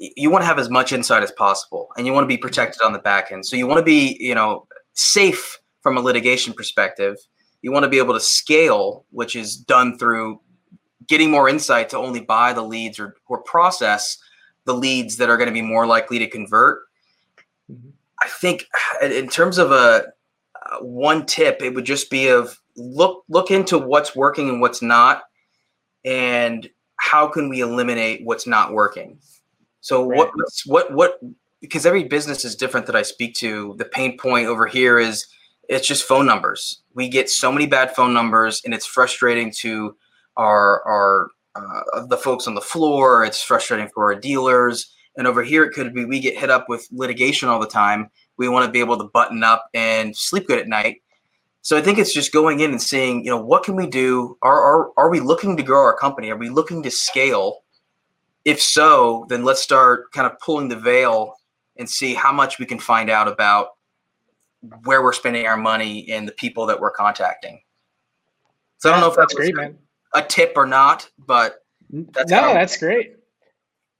you 0.00 0.30
want 0.30 0.42
to 0.42 0.46
have 0.46 0.58
as 0.58 0.70
much 0.70 0.92
insight 0.92 1.22
as 1.22 1.30
possible 1.32 1.88
and 1.96 2.06
you 2.06 2.12
want 2.12 2.24
to 2.24 2.28
be 2.28 2.36
protected 2.36 2.80
on 2.82 2.92
the 2.92 2.98
back 2.98 3.30
end. 3.30 3.44
So 3.44 3.56
you 3.56 3.66
want 3.66 3.78
to 3.78 3.84
be 3.84 4.16
you 4.18 4.34
know 4.34 4.66
safe 4.94 5.58
from 5.82 5.96
a 5.96 6.00
litigation 6.00 6.52
perspective. 6.52 7.16
You 7.62 7.72
want 7.72 7.84
to 7.84 7.88
be 7.88 7.98
able 7.98 8.14
to 8.14 8.20
scale 8.20 9.04
which 9.10 9.36
is 9.36 9.56
done 9.56 9.98
through 9.98 10.40
getting 11.06 11.30
more 11.30 11.48
insight 11.48 11.88
to 11.90 11.98
only 11.98 12.20
buy 12.20 12.52
the 12.52 12.62
leads 12.62 12.98
or, 12.98 13.16
or 13.26 13.42
process 13.42 14.16
the 14.64 14.74
leads 14.74 15.16
that 15.16 15.28
are 15.28 15.36
going 15.36 15.48
to 15.48 15.54
be 15.54 15.62
more 15.62 15.86
likely 15.86 16.18
to 16.18 16.26
convert. 16.28 16.82
Mm-hmm. 17.70 17.90
I 18.20 18.28
think 18.28 18.66
in 19.02 19.28
terms 19.28 19.58
of 19.58 19.72
a 19.72 20.06
uh, 20.70 20.78
one 20.80 21.24
tip 21.26 21.62
it 21.62 21.74
would 21.74 21.86
just 21.86 22.10
be 22.10 22.28
of 22.28 22.58
look 22.76 23.24
look 23.28 23.50
into 23.50 23.78
what's 23.78 24.14
working 24.14 24.48
and 24.48 24.60
what's 24.60 24.82
not 24.82 25.22
and 26.04 26.68
how 26.96 27.26
can 27.26 27.48
we 27.48 27.60
eliminate 27.60 28.20
what's 28.24 28.46
not 28.46 28.72
working 28.72 29.18
so 29.80 30.06
right. 30.06 30.18
what 30.18 30.30
what 30.66 30.92
what 30.92 31.20
because 31.60 31.86
every 31.86 32.04
business 32.04 32.44
is 32.44 32.56
different 32.56 32.86
that 32.86 32.96
I 32.96 33.02
speak 33.02 33.34
to. 33.36 33.74
The 33.78 33.84
pain 33.84 34.18
point 34.18 34.46
over 34.46 34.66
here 34.66 34.98
is 34.98 35.26
it's 35.68 35.86
just 35.86 36.04
phone 36.04 36.26
numbers. 36.26 36.82
We 36.94 37.08
get 37.08 37.30
so 37.30 37.52
many 37.52 37.66
bad 37.66 37.94
phone 37.94 38.12
numbers, 38.12 38.62
and 38.64 38.74
it's 38.74 38.86
frustrating 38.86 39.52
to 39.58 39.96
our 40.36 40.82
our 40.86 41.28
uh, 41.54 42.06
the 42.06 42.16
folks 42.16 42.46
on 42.46 42.54
the 42.54 42.60
floor. 42.60 43.24
It's 43.24 43.42
frustrating 43.42 43.88
for 43.88 44.12
our 44.12 44.18
dealers. 44.18 44.92
And 45.20 45.28
over 45.28 45.42
here, 45.42 45.64
it 45.64 45.72
could 45.72 45.92
be 45.92 46.06
we 46.06 46.18
get 46.18 46.36
hit 46.36 46.48
up 46.48 46.66
with 46.66 46.88
litigation 46.90 47.48
all 47.48 47.60
the 47.60 47.66
time. 47.66 48.10
We 48.38 48.48
want 48.48 48.64
to 48.64 48.72
be 48.72 48.80
able 48.80 48.96
to 48.96 49.04
button 49.04 49.44
up 49.44 49.68
and 49.74 50.16
sleep 50.16 50.46
good 50.46 50.58
at 50.58 50.66
night. 50.66 51.02
So 51.60 51.76
I 51.76 51.82
think 51.82 51.98
it's 51.98 52.14
just 52.14 52.32
going 52.32 52.60
in 52.60 52.70
and 52.70 52.80
seeing, 52.80 53.22
you 53.22 53.30
know, 53.30 53.40
what 53.40 53.62
can 53.62 53.76
we 53.76 53.86
do? 53.86 54.38
Are, 54.40 54.60
are, 54.60 54.90
are 54.96 55.10
we 55.10 55.20
looking 55.20 55.58
to 55.58 55.62
grow 55.62 55.82
our 55.82 55.94
company? 55.94 56.30
Are 56.30 56.38
we 56.38 56.48
looking 56.48 56.82
to 56.84 56.90
scale? 56.90 57.62
if 58.44 58.60
so, 58.60 59.26
then 59.28 59.44
let's 59.44 59.60
start 59.60 60.10
kind 60.12 60.26
of 60.26 60.38
pulling 60.40 60.68
the 60.68 60.76
veil 60.76 61.34
and 61.76 61.88
see 61.88 62.14
how 62.14 62.32
much 62.32 62.58
we 62.58 62.66
can 62.66 62.78
find 62.78 63.10
out 63.10 63.28
about 63.28 63.70
where 64.84 65.02
we're 65.02 65.12
spending 65.12 65.46
our 65.46 65.56
money 65.56 66.10
and 66.10 66.26
the 66.26 66.32
people 66.32 66.66
that 66.66 66.78
we're 66.78 66.90
contacting. 66.90 67.60
So 68.78 68.90
I 68.90 68.92
don't 68.92 69.00
know 69.00 69.10
if 69.10 69.16
that's 69.16 69.34
great, 69.34 69.54
man. 69.54 69.78
A 70.14 70.22
tip 70.22 70.54
or 70.56 70.66
not, 70.66 71.08
but 71.18 71.64
That's 71.90 72.30
no, 72.30 72.52
that's 72.54 72.76
great. 72.76 73.16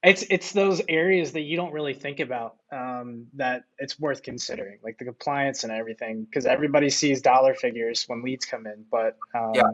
It's 0.03 0.23
it's 0.31 0.53
those 0.53 0.81
areas 0.89 1.33
that 1.33 1.43
you 1.43 1.57
don't 1.57 1.73
really 1.73 1.93
think 1.93 2.21
about 2.21 2.57
um, 2.73 3.27
that 3.35 3.65
it's 3.79 4.01
worth 4.01 4.23
considering, 4.23 4.79
like 4.83 4.97
the 4.97 5.05
compliance 5.05 5.63
and 5.63 5.71
everything, 5.73 6.25
because 6.25 6.47
everybody 6.47 6.89
sees 6.89 7.21
dollar 7.21 7.55
figures 7.55 8.05
when 8.07 8.23
leads 8.23 8.47
come 8.47 8.67
in, 8.67 8.87
but 8.91 9.19
um, 9.35 9.53
Yeah. 9.55 9.71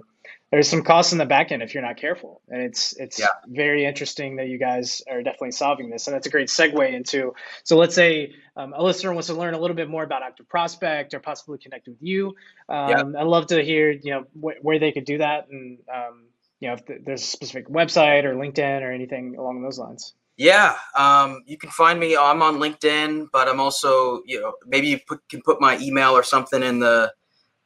there's 0.50 0.68
some 0.68 0.82
costs 0.82 1.12
in 1.12 1.18
the 1.18 1.26
back 1.26 1.52
end 1.52 1.62
if 1.62 1.74
you're 1.74 1.82
not 1.84 1.96
careful, 1.96 2.42
and 2.48 2.60
it's 2.60 2.92
it's 2.94 3.20
Yeah. 3.20 3.28
very 3.46 3.84
interesting 3.84 4.34
that 4.36 4.48
you 4.48 4.58
guys 4.58 5.00
are 5.08 5.22
definitely 5.22 5.52
solving 5.52 5.90
this, 5.90 6.08
and 6.08 6.14
that's 6.14 6.26
a 6.26 6.30
great 6.30 6.48
segue 6.48 6.92
into. 6.92 7.32
So 7.62 7.76
let's 7.76 7.94
say 7.94 8.34
um, 8.56 8.72
a 8.76 8.82
listener 8.82 9.12
wants 9.12 9.28
to 9.28 9.34
learn 9.34 9.54
a 9.54 9.60
little 9.60 9.76
bit 9.76 9.88
more 9.88 10.02
about 10.02 10.24
Active 10.24 10.48
Prospect 10.48 11.14
or 11.14 11.20
possibly 11.20 11.58
connect 11.58 11.86
with 11.86 11.98
you. 12.00 12.34
Um, 12.68 13.14
I'd 13.16 13.28
love 13.28 13.46
to 13.48 13.62
hear 13.62 13.92
you 13.92 14.10
know 14.10 14.24
wh- 14.34 14.64
where 14.64 14.80
they 14.80 14.90
could 14.90 15.04
do 15.04 15.18
that 15.18 15.46
and. 15.48 15.78
You 16.60 16.68
know, 16.68 16.74
if 16.74 17.04
there's 17.04 17.22
a 17.22 17.26
specific 17.26 17.68
website 17.68 18.24
or 18.24 18.34
LinkedIn 18.34 18.80
or 18.82 18.90
anything 18.90 19.36
along 19.38 19.62
those 19.62 19.78
lines. 19.78 20.14
Yeah, 20.38 20.76
um, 20.96 21.42
you 21.46 21.56
can 21.56 21.70
find 21.70 21.98
me. 21.98 22.16
I'm 22.16 22.42
on 22.42 22.56
LinkedIn, 22.56 23.28
but 23.32 23.48
I'm 23.48 23.58
also, 23.60 24.22
you 24.26 24.40
know, 24.40 24.52
maybe 24.66 24.86
you 24.88 24.98
put, 25.06 25.26
can 25.30 25.40
put 25.42 25.60
my 25.60 25.78
email 25.78 26.10
or 26.12 26.22
something 26.22 26.62
in 26.62 26.78
the 26.78 27.12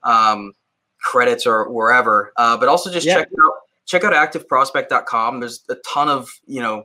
um, 0.05 0.53
credits 1.01 1.47
or 1.47 1.71
wherever. 1.73 2.33
Uh, 2.37 2.57
but 2.57 2.69
also 2.69 2.91
just 2.91 3.07
Yeah. 3.07 3.15
check 3.15 3.29
out 3.45 3.53
check 3.87 4.05
out 4.05 4.13
activeprospect.com. 4.13 5.41
There's 5.41 5.65
a 5.69 5.75
ton 5.87 6.09
of 6.09 6.31
you 6.47 6.61
know 6.61 6.85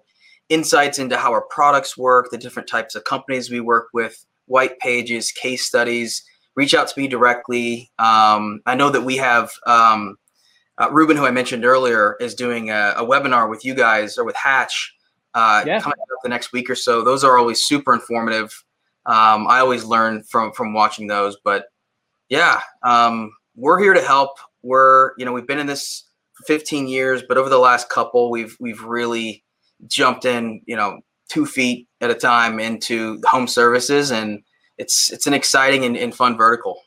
insights 0.49 0.97
into 0.99 1.17
how 1.17 1.31
our 1.31 1.41
products 1.43 1.97
work, 1.97 2.29
the 2.31 2.37
different 2.37 2.67
types 2.67 2.95
of 2.95 3.03
companies 3.03 3.49
we 3.51 3.59
work 3.59 3.87
with, 3.93 4.25
white 4.45 4.79
pages, 4.79 5.31
case 5.31 5.65
studies. 5.67 6.23
Reach 6.55 6.73
out 6.73 6.87
to 6.87 6.99
me 6.99 7.07
directly. 7.07 7.91
Um, 7.99 8.61
I 8.65 8.75
know 8.75 8.89
that 8.89 9.01
we 9.01 9.17
have. 9.17 9.51
Um, 9.67 10.17
uh, 10.77 10.89
Ruben, 10.91 11.17
who 11.17 11.25
I 11.25 11.31
mentioned 11.31 11.65
earlier, 11.65 12.17
is 12.19 12.35
doing 12.35 12.69
a, 12.69 12.93
a 12.97 13.05
webinar 13.05 13.49
with 13.49 13.63
you 13.63 13.73
guys 13.73 14.17
or 14.17 14.25
with 14.25 14.35
Hatch 14.35 14.93
uh, 15.33 15.63
Yeah. 15.65 15.79
coming 15.79 15.99
up 15.99 16.07
the 16.23 16.29
next 16.29 16.51
week 16.51 16.69
or 16.69 16.75
so. 16.75 17.03
Those 17.03 17.23
are 17.23 17.37
always 17.37 17.63
super 17.63 17.93
informative. 17.93 18.63
Um, 19.05 19.47
I 19.47 19.59
always 19.59 19.83
learn 19.85 20.23
from 20.23 20.51
from 20.53 20.73
watching 20.73 21.07
those. 21.07 21.37
But 21.43 21.65
yeah, 22.29 22.61
um, 22.83 23.31
we're 23.55 23.79
here 23.79 23.93
to 23.93 24.01
help. 24.01 24.31
We're 24.63 25.11
you 25.17 25.25
know 25.25 25.31
we've 25.31 25.47
been 25.47 25.59
in 25.59 25.67
this 25.67 26.03
for 26.33 26.43
15 26.45 26.87
years, 26.87 27.23
but 27.27 27.37
over 27.37 27.49
the 27.49 27.59
last 27.59 27.89
couple, 27.89 28.31
we've 28.31 28.57
we've 28.59 28.81
really 28.81 29.43
jumped 29.87 30.25
in 30.25 30.61
you 30.65 30.75
know 30.75 30.99
two 31.29 31.45
feet 31.45 31.87
at 32.01 32.09
a 32.09 32.15
time 32.15 32.59
into 32.59 33.21
home 33.25 33.47
services, 33.47 34.11
and 34.11 34.41
it's 34.77 35.11
it's 35.11 35.27
an 35.27 35.33
exciting 35.33 35.85
and, 35.85 35.95
and 35.95 36.15
fun 36.15 36.35
vertical. 36.35 36.81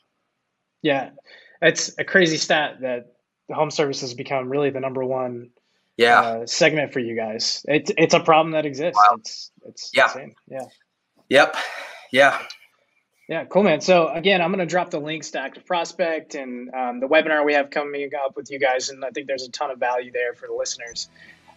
Yeah, 0.81 1.11
it's 1.61 1.97
a 1.97 2.03
crazy 2.03 2.37
stat 2.37 2.81
that 2.81 3.13
home 3.51 3.71
services 3.71 4.13
become 4.13 4.49
really 4.49 4.69
the 4.69 4.79
number 4.79 5.03
one 5.03 5.49
Yeah. 5.97 6.19
uh, 6.21 6.45
segment 6.45 6.93
for 6.93 6.99
you 6.99 7.15
guys. 7.15 7.65
It's 7.67 7.91
it's 7.97 8.13
a 8.13 8.19
problem 8.19 8.51
that 8.53 8.65
exists. 8.65 8.97
Wow. 8.97 9.17
It's 9.17 9.51
it's 9.65 9.91
Yeah. 9.93 10.05
insane. 10.05 10.35
Yeah. 10.47 10.65
Yep. 11.29 11.55
Yeah. 12.11 12.41
Yeah, 13.27 13.45
cool, 13.45 13.61
man. 13.61 13.79
So 13.81 14.07
again, 14.07 14.41
I'm 14.41 14.49
going 14.51 14.57
to 14.57 14.65
drop 14.65 14.89
the 14.89 14.99
links 14.99 15.29
to 15.31 15.39
Active 15.39 15.63
Prospect 15.63 16.33
and 16.33 16.73
um, 16.73 16.99
the 16.99 17.07
webinar 17.07 17.45
we 17.45 17.53
have 17.53 17.69
coming 17.69 18.09
up 18.25 18.35
with 18.35 18.49
you 18.49 18.57
guys, 18.59 18.89
and 18.89 19.05
I 19.05 19.11
think 19.11 19.27
there's 19.27 19.43
a 19.43 19.51
ton 19.51 19.69
of 19.69 19.77
value 19.77 20.11
there 20.11 20.33
for 20.33 20.47
the 20.47 20.53
listeners. 20.55 21.09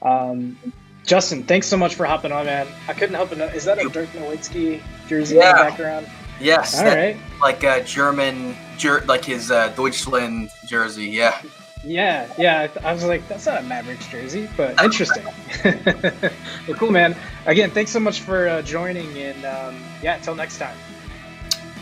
Um, 0.03 0.59
Justin, 1.07 1.45
thanks 1.45 1.67
so 1.67 1.79
much 1.79 1.95
for 1.95 2.05
hopping 2.05 2.31
on, 2.31 2.45
man. 2.45 2.69
I 2.89 2.93
couldn't 2.93 3.15
help 3.15 3.31
but 3.31 3.39
know. 3.39 3.47
Is 3.47 3.65
that 3.65 3.79
a 3.79 3.89
Dirk 3.89 4.11
Nowitzki 4.11 4.83
jersey 5.09 5.37
in 5.37 5.41
the 5.41 5.53
background? 5.53 6.07
Yes. 6.41 6.79
All 6.79 6.85
that- 6.85 6.95
right. 6.95 7.17
Like 7.41 7.65
a 7.65 7.83
German, 7.85 8.55
jer- 8.77 9.01
like 9.07 9.25
his 9.25 9.51
uh, 9.51 9.69
Deutschland 9.69 10.51
jersey. 10.67 11.07
Yeah. 11.07 11.41
Yeah, 11.85 12.33
yeah. 12.39 12.69
I, 12.85 12.93
was 12.93 13.05
like, 13.05 13.27
that's 13.29 13.47
not 13.47 13.59
a 13.59 13.63
Mavericks 13.63 14.07
jersey, 14.07 14.49
but 14.57 14.81
interesting. 14.83 15.25
well, 15.65 16.77
cool, 16.77 16.93
man. 16.93 17.17
Again, 17.47 17.71
thanks 17.71 17.91
so 17.91 17.99
much 17.99 18.21
for 18.21 18.49
uh, 18.49 18.63
joining, 18.63 19.19
and 19.19 19.45
um, 19.45 19.83
yeah, 20.01 20.17
until 20.17 20.35
next 20.35 20.59
time. 20.59 20.77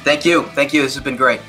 Thank 0.03 0.25
you. 0.25 0.45
Thank 0.49 0.73
you. 0.73 0.83
This 0.83 0.95
has 0.95 1.05
been 1.05 1.17
great. 1.17 1.41